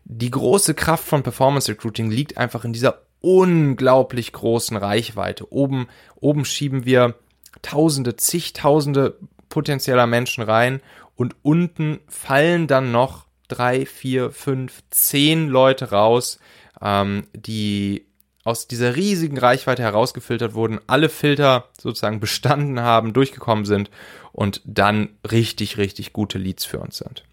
die 0.05 0.31
große 0.31 0.73
Kraft 0.73 1.05
von 1.05 1.23
Performance 1.23 1.71
Recruiting 1.71 2.11
liegt 2.11 2.39
einfach 2.39 2.65
in 2.65 2.73
dieser 2.73 3.03
unglaublich 3.21 4.33
großen 4.33 4.77
Reichweite. 4.77 5.53
Oben, 5.53 5.89
oben 6.17 6.45
schieben 6.45 6.87
wir 6.87 7.15
Tausende, 7.63 8.15
zigtausende 8.15 9.19
potenzieller 9.49 10.07
Menschen 10.07 10.45
rein 10.45 10.81
und 11.19 11.35
unten 11.43 11.99
fallen 12.07 12.69
dann 12.69 12.93
noch 12.93 13.27
drei, 13.49 13.87
vier, 13.87 14.31
fünf, 14.31 14.85
zehn 14.91 15.49
Leute 15.49 15.91
raus, 15.91 16.39
ähm, 16.81 17.25
die 17.35 18.07
aus 18.45 18.69
dieser 18.69 18.95
riesigen 18.95 19.37
Reichweite 19.37 19.83
herausgefiltert 19.83 20.55
wurden, 20.55 20.79
alle 20.87 21.09
Filter 21.09 21.71
sozusagen 21.77 22.21
bestanden 22.21 22.81
haben, 22.81 23.15
durchgekommen 23.15 23.65
sind 23.65 23.91
und 24.33 24.63
dann 24.65 25.09
richtig, 25.29 25.77
richtig 25.77 26.13
gute 26.13 26.39
Leads 26.39 26.65
für 26.65 26.79
uns 26.79 26.99
sind. 26.99 27.25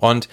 Und 0.00 0.30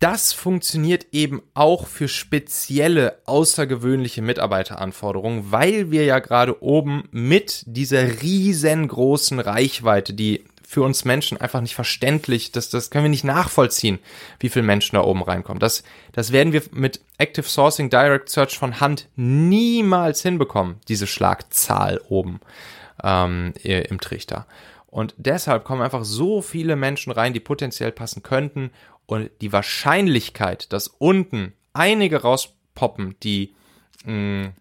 das 0.00 0.32
funktioniert 0.32 1.06
eben 1.12 1.40
auch 1.54 1.86
für 1.86 2.08
spezielle, 2.08 3.20
außergewöhnliche 3.26 4.22
Mitarbeiteranforderungen, 4.22 5.52
weil 5.52 5.92
wir 5.92 6.04
ja 6.04 6.18
gerade 6.18 6.64
oben 6.64 7.04
mit 7.12 7.62
dieser 7.66 8.22
riesengroßen 8.22 9.38
Reichweite, 9.38 10.14
die 10.14 10.44
für 10.70 10.82
uns 10.82 11.06
Menschen 11.06 11.40
einfach 11.40 11.62
nicht 11.62 11.74
verständlich. 11.74 12.52
Das, 12.52 12.68
das 12.68 12.90
können 12.90 13.04
wir 13.04 13.08
nicht 13.08 13.24
nachvollziehen, 13.24 13.98
wie 14.38 14.50
viele 14.50 14.66
Menschen 14.66 14.96
da 14.96 15.02
oben 15.02 15.22
reinkommen. 15.22 15.60
Das, 15.60 15.82
das 16.12 16.30
werden 16.30 16.52
wir 16.52 16.62
mit 16.72 17.00
Active 17.16 17.48
Sourcing 17.48 17.88
Direct 17.88 18.28
Search 18.28 18.58
von 18.58 18.78
Hand 18.78 19.08
niemals 19.16 20.20
hinbekommen, 20.20 20.76
diese 20.86 21.06
Schlagzahl 21.06 22.02
oben 22.10 22.40
ähm, 23.02 23.54
im 23.62 23.98
Trichter. 23.98 24.46
Und 24.88 25.14
deshalb 25.16 25.64
kommen 25.64 25.80
einfach 25.80 26.04
so 26.04 26.42
viele 26.42 26.76
Menschen 26.76 27.12
rein, 27.12 27.32
die 27.32 27.40
potenziell 27.40 27.90
passen 27.90 28.22
könnten. 28.22 28.70
Und 29.06 29.30
die 29.40 29.54
Wahrscheinlichkeit, 29.54 30.70
dass 30.74 30.88
unten 30.88 31.54
einige 31.72 32.20
rauspoppen, 32.20 33.16
die, 33.22 33.54
mh, 34.04 34.52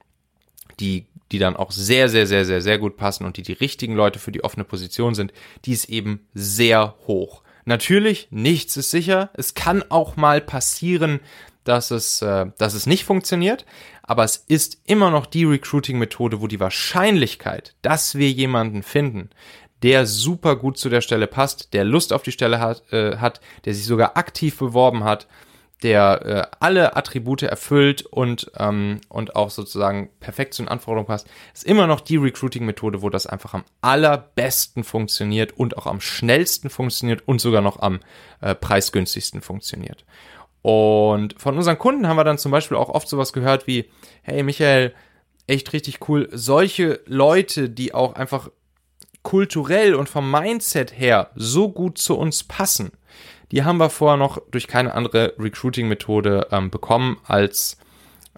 die 0.79 1.05
die 1.31 1.39
dann 1.39 1.55
auch 1.55 1.71
sehr, 1.71 2.09
sehr, 2.09 2.27
sehr, 2.27 2.45
sehr, 2.45 2.61
sehr 2.61 2.77
gut 2.77 2.97
passen 2.97 3.25
und 3.25 3.37
die 3.37 3.41
die 3.41 3.53
richtigen 3.53 3.95
Leute 3.95 4.19
für 4.19 4.31
die 4.31 4.43
offene 4.43 4.63
Position 4.63 5.15
sind, 5.15 5.33
die 5.65 5.73
ist 5.73 5.89
eben 5.89 6.27
sehr 6.33 6.95
hoch. 7.07 7.43
Natürlich, 7.65 8.29
nichts 8.31 8.77
ist 8.77 8.91
sicher. 8.91 9.29
Es 9.33 9.53
kann 9.53 9.83
auch 9.89 10.15
mal 10.15 10.39
passieren, 10.39 11.19
dass 11.65 11.91
es, 11.91 12.21
äh, 12.21 12.45
dass 12.57 12.73
es 12.73 12.85
nicht 12.85 13.03
funktioniert, 13.03 13.65
aber 14.03 14.23
es 14.23 14.37
ist 14.47 14.81
immer 14.85 15.11
noch 15.11 15.25
die 15.25 15.43
Recruiting-Methode, 15.43 16.39
wo 16.39 16.47
die 16.47 16.61
Wahrscheinlichkeit, 16.61 17.75
dass 17.81 18.15
wir 18.15 18.31
jemanden 18.31 18.83
finden, 18.83 19.29
der 19.83 20.05
super 20.05 20.55
gut 20.55 20.77
zu 20.77 20.89
der 20.89 21.01
Stelle 21.01 21.27
passt, 21.27 21.73
der 21.73 21.83
Lust 21.83 22.13
auf 22.13 22.23
die 22.23 22.31
Stelle 22.31 22.59
hat, 22.59 22.81
äh, 22.91 23.17
hat 23.17 23.41
der 23.65 23.73
sich 23.73 23.85
sogar 23.85 24.17
aktiv 24.17 24.57
beworben 24.57 25.03
hat, 25.03 25.27
der 25.83 26.25
äh, 26.25 26.55
alle 26.59 26.95
Attribute 26.95 27.43
erfüllt 27.43 28.01
und, 28.05 28.51
ähm, 28.57 28.99
und 29.09 29.35
auch 29.35 29.51
sozusagen 29.51 30.09
perfekt 30.19 30.55
zu 30.55 30.63
den 30.63 30.69
Anforderungen 30.69 31.07
passt, 31.07 31.27
ist 31.53 31.65
immer 31.65 31.85
noch 31.85 32.01
die 32.01 32.17
Recruiting-Methode, 32.17 33.01
wo 33.01 33.09
das 33.09 33.27
einfach 33.27 33.53
am 33.53 33.63
allerbesten 33.81 34.83
funktioniert 34.83 35.53
und 35.55 35.77
auch 35.77 35.85
am 35.85 36.01
schnellsten 36.01 36.69
funktioniert 36.69 37.27
und 37.27 37.39
sogar 37.39 37.61
noch 37.61 37.79
am 37.79 37.99
äh, 38.41 38.55
preisgünstigsten 38.55 39.41
funktioniert. 39.41 40.05
Und 40.63 41.39
von 41.39 41.55
unseren 41.55 41.77
Kunden 41.77 42.07
haben 42.07 42.17
wir 42.17 42.23
dann 42.23 42.39
zum 42.39 42.51
Beispiel 42.51 42.77
auch 42.77 42.89
oft 42.89 43.07
sowas 43.07 43.31
gehört 43.31 43.67
wie, 43.67 43.89
hey 44.23 44.41
Michael, 44.41 44.93
echt 45.45 45.71
richtig 45.73 46.09
cool, 46.09 46.27
solche 46.31 47.01
Leute, 47.05 47.69
die 47.69 47.93
auch 47.93 48.15
einfach 48.15 48.49
kulturell 49.21 49.93
und 49.93 50.09
vom 50.09 50.29
Mindset 50.29 50.97
her 50.97 51.31
so 51.35 51.69
gut 51.69 51.97
zu 51.97 52.17
uns 52.17 52.43
passen, 52.43 52.91
die 53.51 53.63
haben 53.63 53.77
wir 53.77 53.89
vorher 53.89 54.17
noch 54.17 54.41
durch 54.51 54.67
keine 54.67 54.93
andere 54.93 55.33
Recruiting-Methode 55.39 56.47
ähm, 56.51 56.69
bekommen 56.69 57.17
als 57.25 57.77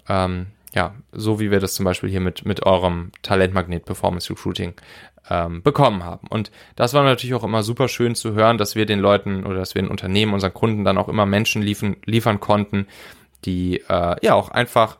ähm, 0.08 0.46
ja, 0.74 0.94
so 1.12 1.40
wie 1.40 1.50
wir 1.50 1.60
das 1.60 1.74
zum 1.74 1.84
Beispiel 1.84 2.10
hier 2.10 2.20
mit, 2.20 2.44
mit 2.44 2.64
eurem 2.64 3.10
Talentmagnet 3.22 3.84
Performance 3.84 4.30
Recruiting 4.30 4.74
ähm, 5.28 5.62
bekommen 5.62 6.04
haben. 6.04 6.26
Und 6.28 6.50
das 6.76 6.94
war 6.94 7.02
natürlich 7.02 7.34
auch 7.34 7.44
immer 7.44 7.62
super 7.62 7.88
schön 7.88 8.14
zu 8.14 8.34
hören, 8.34 8.58
dass 8.58 8.74
wir 8.74 8.86
den 8.86 9.00
Leuten 9.00 9.44
oder 9.44 9.56
dass 9.56 9.74
wir 9.74 9.82
den 9.82 9.90
Unternehmen, 9.90 10.32
unseren 10.32 10.54
Kunden 10.54 10.84
dann 10.84 10.98
auch 10.98 11.08
immer 11.08 11.26
Menschen 11.26 11.62
liefern, 11.62 11.96
liefern 12.04 12.40
konnten, 12.40 12.86
die 13.44 13.82
äh, 13.88 14.16
ja 14.22 14.34
auch 14.34 14.50
einfach 14.50 14.98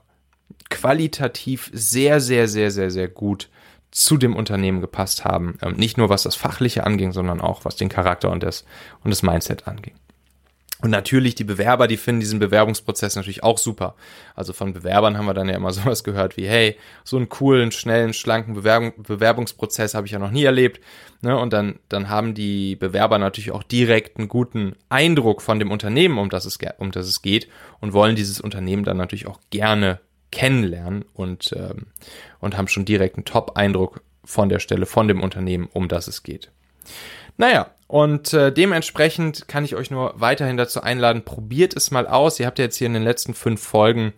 qualitativ 0.70 1.70
sehr, 1.73 2.20
sehr, 2.20 2.49
sehr, 2.49 2.70
sehr, 2.70 2.90
sehr 2.90 3.09
gut 3.09 3.49
zu 3.90 4.16
dem 4.16 4.37
Unternehmen 4.37 4.81
gepasst 4.81 5.25
haben. 5.25 5.59
Ähm, 5.62 5.75
nicht 5.75 5.99
nur 5.99 6.09
was 6.09 6.25
das 6.25 6.37
Fachliche 6.37 6.85
anging, 6.85 7.12
sondern 7.12 7.40
auch 7.40 7.64
was 7.64 7.77
den 7.77 7.88
Charakter 7.88 8.31
und 8.31 8.42
das, 8.42 8.64
und 9.05 9.11
das 9.11 9.23
Mindset 9.23 9.68
anging. 9.68 9.94
Und 10.82 10.90
natürlich 10.90 11.34
die 11.34 11.44
Bewerber, 11.44 11.86
die 11.86 11.96
finden 11.96 12.20
diesen 12.20 12.38
Bewerbungsprozess 12.38 13.16
natürlich 13.16 13.42
auch 13.42 13.58
super. 13.58 13.94
Also 14.34 14.52
von 14.52 14.72
Bewerbern 14.72 15.18
haben 15.18 15.26
wir 15.26 15.34
dann 15.34 15.48
ja 15.48 15.56
immer 15.56 15.72
sowas 15.74 16.04
gehört 16.04 16.36
wie, 16.36 16.48
hey, 16.48 16.76
so 17.04 17.16
einen 17.16 17.28
coolen, 17.28 17.70
schnellen, 17.72 18.12
schlanken 18.12 18.54
Bewerbung, 18.54 18.92
Bewerbungsprozess 18.96 19.94
habe 19.94 20.06
ich 20.06 20.12
ja 20.12 20.18
noch 20.18 20.30
nie 20.30 20.44
erlebt. 20.44 20.80
Ne? 21.20 21.38
Und 21.38 21.52
dann, 21.52 21.78
dann 21.88 22.08
haben 22.08 22.34
die 22.34 22.76
Bewerber 22.76 23.18
natürlich 23.18 23.50
auch 23.50 23.62
direkt 23.62 24.18
einen 24.18 24.28
guten 24.28 24.74
Eindruck 24.88 25.42
von 25.42 25.58
dem 25.58 25.70
Unternehmen, 25.70 26.18
um 26.18 26.30
das 26.30 26.46
es, 26.46 26.58
um 26.78 26.90
das 26.90 27.06
es 27.06 27.22
geht 27.22 27.48
und 27.80 27.92
wollen 27.92 28.16
dieses 28.16 28.40
Unternehmen 28.40 28.84
dann 28.84 28.96
natürlich 28.96 29.26
auch 29.26 29.40
gerne 29.50 30.00
kennenlernen 30.32 31.04
und, 31.12 31.52
ähm, 31.56 31.86
und 32.38 32.56
haben 32.56 32.68
schon 32.68 32.84
direkt 32.84 33.16
einen 33.16 33.24
Top-Eindruck 33.24 34.02
von 34.24 34.48
der 34.48 34.60
Stelle, 34.60 34.86
von 34.86 35.08
dem 35.08 35.22
Unternehmen, 35.22 35.68
um 35.72 35.88
das 35.88 36.06
es 36.06 36.22
geht. 36.22 36.50
Naja, 37.36 37.70
und 37.90 38.32
äh, 38.34 38.52
dementsprechend 38.52 39.48
kann 39.48 39.64
ich 39.64 39.74
euch 39.74 39.90
nur 39.90 40.14
weiterhin 40.14 40.56
dazu 40.56 40.80
einladen, 40.80 41.24
probiert 41.24 41.74
es 41.74 41.90
mal 41.90 42.06
aus. 42.06 42.38
Ihr 42.38 42.46
habt 42.46 42.60
ja 42.60 42.66
jetzt 42.66 42.76
hier 42.76 42.86
in 42.86 42.94
den 42.94 43.02
letzten 43.02 43.34
fünf 43.34 43.60
Folgen 43.60 44.12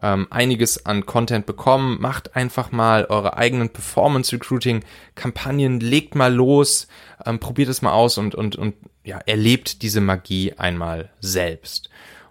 ähm, 0.00 0.28
einiges 0.30 0.86
an 0.86 1.06
Content 1.06 1.44
bekommen. 1.44 2.00
Macht 2.00 2.36
einfach 2.36 2.70
mal 2.70 3.06
eure 3.06 3.36
eigenen 3.36 3.70
Performance-Recruiting-Kampagnen, 3.70 5.80
legt 5.80 6.14
mal 6.14 6.32
los, 6.32 6.86
ähm, 7.24 7.40
probiert 7.40 7.68
es 7.68 7.82
mal 7.82 7.90
aus 7.90 8.16
und, 8.16 8.36
und, 8.36 8.54
und 8.54 8.76
ja, 9.02 9.18
erlebt 9.18 9.82
diese 9.82 10.00
Magie 10.00 10.52
einmal 10.56 11.10
selbst. 11.18 11.90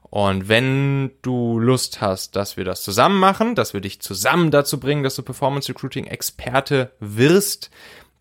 Und 0.10 0.48
wenn 0.48 1.12
du 1.24 1.60
Lust 1.60 2.00
hast, 2.00 2.38
dass 2.38 2.56
wir 2.56 2.64
das 2.64 2.84
zusammen 2.84 3.20
machen, 3.20 3.56
dass 3.56 3.74
wir 3.74 3.82
dich 3.82 4.00
zusammen 4.00 4.50
dazu 4.50 4.80
bringen, 4.80 5.04
dass 5.04 5.16
du 5.16 5.24
Performance 5.24 5.68
Recruiting 5.68 6.06
Experte 6.06 6.94
wirst, 7.02 7.70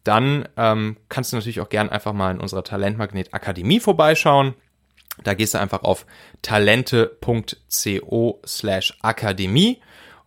dann 0.04 0.48
ähm, 0.56 0.96
kannst 1.08 1.32
du 1.32 1.36
natürlich 1.36 1.60
auch 1.60 1.68
gern 1.68 1.88
einfach 1.88 2.12
mal 2.12 2.30
in 2.30 2.40
unserer 2.40 2.62
Talentmagnet 2.62 3.34
Akademie 3.34 3.80
vorbeischauen. 3.80 4.54
Da 5.22 5.34
gehst 5.34 5.54
du 5.54 5.58
einfach 5.58 5.82
auf 5.82 6.06
talente.co 6.42 8.40
slash 8.46 8.98
Akademie 9.02 9.80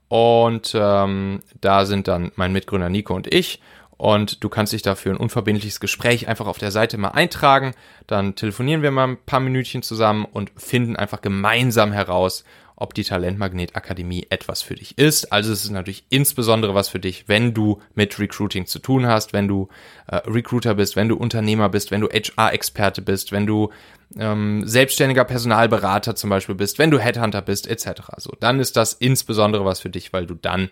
und 0.07 0.73
ähm, 0.75 1.43
da 1.59 1.85
sind 1.85 2.07
dann 2.07 2.31
mein 2.35 2.53
Mitgründer 2.53 2.89
Nico 2.89 3.13
und 3.13 3.31
ich 3.33 3.61
und 3.97 4.43
du 4.43 4.49
kannst 4.49 4.73
dich 4.73 4.83
dafür 4.83 5.13
ein 5.13 5.17
unverbindliches 5.17 5.79
Gespräch 5.79 6.27
einfach 6.27 6.47
auf 6.47 6.59
der 6.59 6.71
Seite 6.71 6.97
mal 6.97 7.09
eintragen. 7.09 7.73
Dann 8.05 8.35
telefonieren 8.35 8.83
wir 8.83 8.91
mal 8.91 9.07
ein 9.07 9.17
paar 9.25 9.39
Minütchen 9.39 9.81
zusammen 9.81 10.25
und 10.25 10.51
finden 10.55 10.95
einfach 10.95 11.21
gemeinsam 11.21 11.91
heraus, 11.91 12.43
ob 12.77 12.93
die 12.93 13.03
Talentmagnet 13.03 13.75
Akademie 13.75 14.27
etwas 14.29 14.61
für 14.61 14.75
dich 14.75 14.97
ist. 14.97 15.33
Also 15.33 15.51
es 15.51 15.65
ist 15.65 15.71
natürlich 15.71 16.05
insbesondere 16.09 16.75
was 16.75 16.89
für 16.89 16.99
dich, 16.99 17.27
wenn 17.27 17.53
du 17.53 17.81
mit 17.95 18.17
Recruiting 18.19 18.67
zu 18.67 18.79
tun 18.79 19.07
hast, 19.07 19.33
wenn 19.33 19.47
du 19.47 19.67
äh, 20.07 20.17
Recruiter 20.27 20.75
bist, 20.75 20.95
wenn 20.95 21.09
du 21.09 21.17
Unternehmer 21.17 21.69
bist, 21.69 21.91
wenn 21.91 22.01
du 22.01 22.07
HR-Experte 22.07 23.01
bist, 23.01 23.31
wenn 23.31 23.47
du 23.47 23.71
ähm, 24.17 24.61
selbstständiger 24.65 25.25
Personalberater 25.25 26.15
zum 26.15 26.29
Beispiel 26.29 26.55
bist, 26.55 26.77
wenn 26.77 26.91
du 26.91 26.99
Headhunter 26.99 27.41
bist, 27.41 27.67
etc. 27.67 28.03
So, 28.17 28.31
dann 28.39 28.59
ist 28.59 28.77
das 28.77 28.93
insbesondere 28.93 29.65
was 29.65 29.79
für 29.79 29.89
dich, 29.89 30.13
weil 30.13 30.27
du 30.27 30.35
dann 30.35 30.69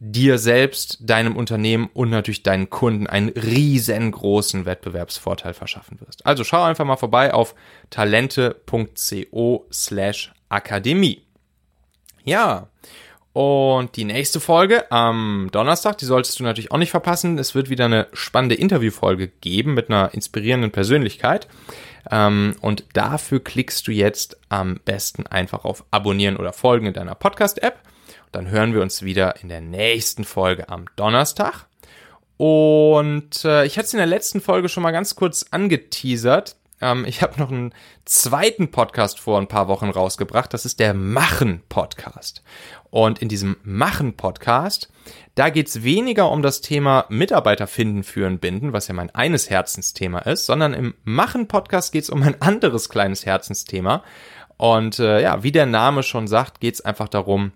dir 0.00 0.38
selbst, 0.38 0.98
deinem 1.00 1.36
Unternehmen 1.36 1.88
und 1.94 2.10
natürlich 2.10 2.42
deinen 2.42 2.68
Kunden 2.68 3.06
einen 3.06 3.30
riesengroßen 3.30 4.66
Wettbewerbsvorteil 4.66 5.54
verschaffen 5.54 6.00
wirst. 6.00 6.26
Also 6.26 6.44
schau 6.44 6.62
einfach 6.62 6.84
mal 6.84 6.96
vorbei 6.96 7.32
auf 7.32 7.54
talente.co 7.90 9.66
slash 9.72 10.32
Akademie. 10.48 11.27
Ja, 12.28 12.68
und 13.32 13.96
die 13.96 14.04
nächste 14.04 14.38
Folge 14.38 14.92
am 14.92 15.48
Donnerstag, 15.50 15.96
die 15.96 16.04
solltest 16.04 16.38
du 16.38 16.44
natürlich 16.44 16.72
auch 16.72 16.76
nicht 16.76 16.90
verpassen. 16.90 17.38
Es 17.38 17.54
wird 17.54 17.70
wieder 17.70 17.86
eine 17.86 18.06
spannende 18.12 18.54
Interviewfolge 18.54 19.28
geben 19.28 19.72
mit 19.72 19.88
einer 19.88 20.12
inspirierenden 20.12 20.70
Persönlichkeit. 20.70 21.48
Ähm, 22.10 22.54
und 22.60 22.84
dafür 22.92 23.42
klickst 23.42 23.86
du 23.86 23.92
jetzt 23.92 24.36
am 24.50 24.78
besten 24.84 25.26
einfach 25.26 25.64
auf 25.64 25.86
Abonnieren 25.90 26.36
oder 26.36 26.52
Folgen 26.52 26.84
in 26.84 26.92
deiner 26.92 27.14
Podcast-App. 27.14 27.78
Dann 28.30 28.50
hören 28.50 28.74
wir 28.74 28.82
uns 28.82 29.02
wieder 29.02 29.40
in 29.40 29.48
der 29.48 29.62
nächsten 29.62 30.24
Folge 30.24 30.68
am 30.68 30.84
Donnerstag. 30.96 31.64
Und 32.36 33.42
äh, 33.46 33.64
ich 33.64 33.78
hatte 33.78 33.86
es 33.86 33.94
in 33.94 33.98
der 33.98 34.06
letzten 34.06 34.42
Folge 34.42 34.68
schon 34.68 34.82
mal 34.82 34.90
ganz 34.90 35.14
kurz 35.14 35.46
angeteasert. 35.50 36.56
Ähm, 36.80 37.04
ich 37.04 37.22
habe 37.22 37.38
noch 37.38 37.50
einen 37.50 37.74
zweiten 38.04 38.70
Podcast 38.70 39.20
vor 39.20 39.38
ein 39.38 39.48
paar 39.48 39.68
Wochen 39.68 39.90
rausgebracht. 39.90 40.52
Das 40.52 40.64
ist 40.64 40.80
der 40.80 40.94
Machen-Podcast. 40.94 42.42
Und 42.90 43.20
in 43.20 43.28
diesem 43.28 43.56
Machen-Podcast, 43.62 44.90
da 45.34 45.50
geht's 45.50 45.82
weniger 45.82 46.30
um 46.30 46.42
das 46.42 46.60
Thema 46.60 47.06
Mitarbeiter 47.08 47.66
finden, 47.66 48.02
führen, 48.02 48.38
binden, 48.38 48.72
was 48.72 48.88
ja 48.88 48.94
mein 48.94 49.14
eines 49.14 49.50
Herzensthema 49.50 50.20
ist, 50.20 50.46
sondern 50.46 50.74
im 50.74 50.94
Machen-Podcast 51.04 51.92
geht's 51.92 52.10
um 52.10 52.22
ein 52.22 52.40
anderes 52.40 52.88
kleines 52.88 53.26
Herzensthema. 53.26 54.02
Und 54.56 54.98
äh, 54.98 55.22
ja, 55.22 55.42
wie 55.42 55.52
der 55.52 55.66
Name 55.66 56.02
schon 56.02 56.26
sagt, 56.26 56.60
geht's 56.60 56.80
einfach 56.80 57.08
darum, 57.08 57.52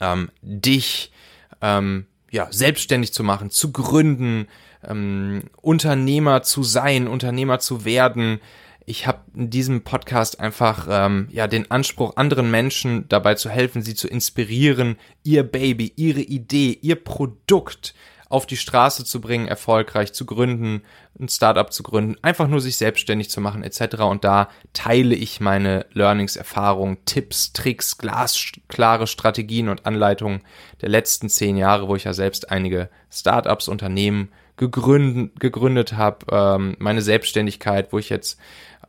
ähm, 0.00 0.30
dich 0.40 1.12
ähm, 1.60 2.06
ja, 2.30 2.48
selbstständig 2.50 3.12
zu 3.12 3.22
machen, 3.22 3.50
zu 3.50 3.72
gründen, 3.72 4.48
ähm, 4.86 5.44
Unternehmer 5.60 6.42
zu 6.42 6.62
sein, 6.62 7.08
Unternehmer 7.08 7.58
zu 7.58 7.84
werden. 7.84 8.40
Ich 8.84 9.06
habe 9.06 9.20
in 9.34 9.50
diesem 9.50 9.82
Podcast 9.82 10.40
einfach 10.40 10.88
ähm, 10.90 11.28
ja 11.30 11.46
den 11.46 11.70
Anspruch, 11.70 12.16
anderen 12.16 12.50
Menschen 12.50 13.08
dabei 13.08 13.34
zu 13.34 13.48
helfen, 13.48 13.82
sie 13.82 13.94
zu 13.94 14.08
inspirieren, 14.08 14.96
ihr 15.22 15.44
Baby, 15.44 15.92
ihre 15.96 16.20
Idee, 16.20 16.78
ihr 16.80 16.96
Produkt 16.96 17.94
auf 18.32 18.46
die 18.46 18.56
Straße 18.56 19.04
zu 19.04 19.20
bringen, 19.20 19.46
erfolgreich 19.46 20.14
zu 20.14 20.24
gründen, 20.24 20.82
ein 21.20 21.28
Startup 21.28 21.70
zu 21.70 21.82
gründen, 21.82 22.16
einfach 22.22 22.48
nur 22.48 22.62
sich 22.62 22.78
selbstständig 22.78 23.28
zu 23.28 23.42
machen 23.42 23.62
etc. 23.62 24.00
Und 24.00 24.24
da 24.24 24.48
teile 24.72 25.14
ich 25.14 25.40
meine 25.40 25.84
Learnings, 25.92 26.36
Erfahrungen, 26.36 26.96
Tipps, 27.04 27.52
Tricks, 27.52 27.98
glasklare 27.98 29.06
Strategien 29.06 29.68
und 29.68 29.84
Anleitungen 29.84 30.40
der 30.80 30.88
letzten 30.88 31.28
zehn 31.28 31.58
Jahre, 31.58 31.88
wo 31.88 31.94
ich 31.94 32.04
ja 32.04 32.14
selbst 32.14 32.50
einige 32.50 32.88
Startups, 33.10 33.68
Unternehmen 33.68 34.32
gegründet, 34.70 35.40
gegründet 35.40 35.94
habe, 35.94 36.26
ähm, 36.30 36.76
meine 36.78 37.02
Selbstständigkeit, 37.02 37.92
wo 37.92 37.98
ich 37.98 38.08
jetzt 38.08 38.38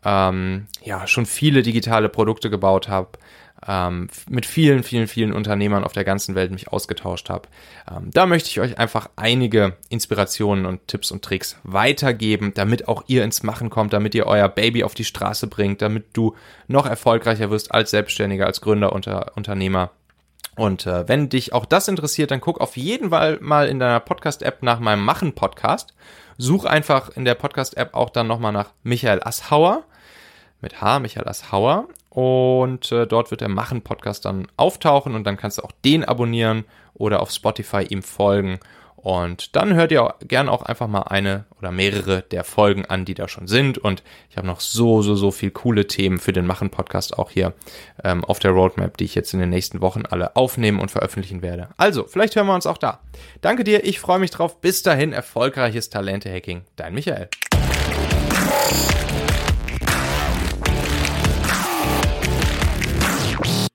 ähm, 0.05 0.67
ja 0.83 1.07
schon 1.07 1.25
viele 1.25 1.63
digitale 1.63 2.09
Produkte 2.09 2.49
gebaut 2.49 2.87
habe, 2.87 3.17
ähm, 3.67 4.09
mit 4.29 4.45
vielen, 4.45 4.83
vielen, 4.83 5.07
vielen 5.07 5.33
Unternehmern 5.33 5.83
auf 5.83 5.93
der 5.93 6.03
ganzen 6.03 6.35
Welt 6.35 6.51
mich 6.51 6.69
ausgetauscht 6.69 7.29
habe. 7.29 7.47
Ähm, 7.89 8.09
da 8.11 8.25
möchte 8.25 8.49
ich 8.49 8.59
euch 8.59 8.77
einfach 8.77 9.09
einige 9.15 9.77
Inspirationen 9.89 10.65
und 10.65 10.87
Tipps 10.87 11.11
und 11.11 11.23
Tricks 11.23 11.57
weitergeben, 11.63 12.53
damit 12.53 12.87
auch 12.87 13.03
ihr 13.07 13.23
ins 13.23 13.43
Machen 13.43 13.69
kommt, 13.69 13.93
damit 13.93 14.15
ihr 14.15 14.27
euer 14.27 14.49
Baby 14.49 14.83
auf 14.83 14.93
die 14.93 15.05
Straße 15.05 15.47
bringt, 15.47 15.81
damit 15.81 16.05
du 16.13 16.35
noch 16.67 16.85
erfolgreicher 16.85 17.49
wirst 17.49 17.71
als 17.71 17.91
Selbstständiger, 17.91 18.45
als 18.45 18.61
Gründer, 18.61 18.93
unter, 18.93 19.31
Unternehmer 19.35 19.91
und 20.55 20.85
äh, 20.85 21.07
wenn 21.07 21.29
dich 21.29 21.53
auch 21.53 21.65
das 21.65 21.87
interessiert, 21.87 22.31
dann 22.31 22.41
guck 22.41 22.61
auf 22.61 22.77
jeden 22.77 23.09
Fall 23.09 23.39
mal 23.41 23.67
in 23.67 23.79
deiner 23.79 23.99
Podcast-App 23.99 24.61
nach 24.61 24.79
meinem 24.79 25.03
Machen-Podcast. 25.03 25.93
Such 26.37 26.65
einfach 26.65 27.09
in 27.09 27.25
der 27.25 27.35
Podcast-App 27.35 27.93
auch 27.93 28.09
dann 28.09 28.27
nochmal 28.27 28.51
nach 28.51 28.71
Michael 28.83 29.21
Asshauer. 29.23 29.83
Mit 30.61 30.79
H, 30.79 30.99
Michael 30.99 31.27
Asshauer. 31.27 31.87
Und 32.09 32.91
äh, 32.91 33.07
dort 33.07 33.31
wird 33.31 33.41
der 33.41 33.49
Machen-Podcast 33.49 34.25
dann 34.25 34.47
auftauchen 34.55 35.15
und 35.15 35.23
dann 35.23 35.37
kannst 35.37 35.57
du 35.57 35.63
auch 35.63 35.71
den 35.83 36.05
abonnieren 36.05 36.65
oder 36.93 37.21
auf 37.21 37.31
Spotify 37.31 37.83
ihm 37.83 38.03
folgen. 38.03 38.59
Und 39.03 39.57
dann 39.57 39.73
hört 39.73 39.91
ihr 39.91 40.15
gern 40.25 40.47
auch 40.47 40.61
einfach 40.61 40.87
mal 40.87 41.01
eine 41.01 41.43
oder 41.59 41.71
mehrere 41.71 42.21
der 42.21 42.45
Folgen 42.45 42.85
an, 42.85 43.03
die 43.03 43.13
da 43.13 43.27
schon 43.27 43.47
sind. 43.47 43.77
Und 43.77 44.01
ich 44.29 44.37
habe 44.37 44.47
noch 44.47 44.61
so, 44.61 45.01
so, 45.01 45.15
so 45.15 45.29
viel 45.29 45.51
coole 45.51 45.87
Themen 45.87 46.19
für 46.19 46.31
den 46.31 46.47
Machen-Podcast 46.47 47.19
auch 47.19 47.29
hier 47.29 47.53
ähm, 48.01 48.23
auf 48.23 48.39
der 48.39 48.51
Roadmap, 48.51 48.95
die 48.95 49.03
ich 49.03 49.13
jetzt 49.13 49.33
in 49.33 49.41
den 49.41 49.49
nächsten 49.49 49.81
Wochen 49.81 50.03
alle 50.09 50.37
aufnehmen 50.37 50.79
und 50.79 50.89
veröffentlichen 50.89 51.41
werde. 51.41 51.67
Also, 51.75 52.05
vielleicht 52.05 52.37
hören 52.37 52.47
wir 52.47 52.55
uns 52.55 52.65
auch 52.65 52.77
da. 52.77 53.01
Danke 53.41 53.65
dir, 53.65 53.83
ich 53.83 53.99
freue 53.99 54.19
mich 54.19 54.31
drauf. 54.31 54.61
Bis 54.61 54.83
dahin, 54.83 55.11
erfolgreiches 55.11 55.89
Talente-Hacking. 55.89 56.61
Dein 56.77 56.93
Michael. 56.93 57.27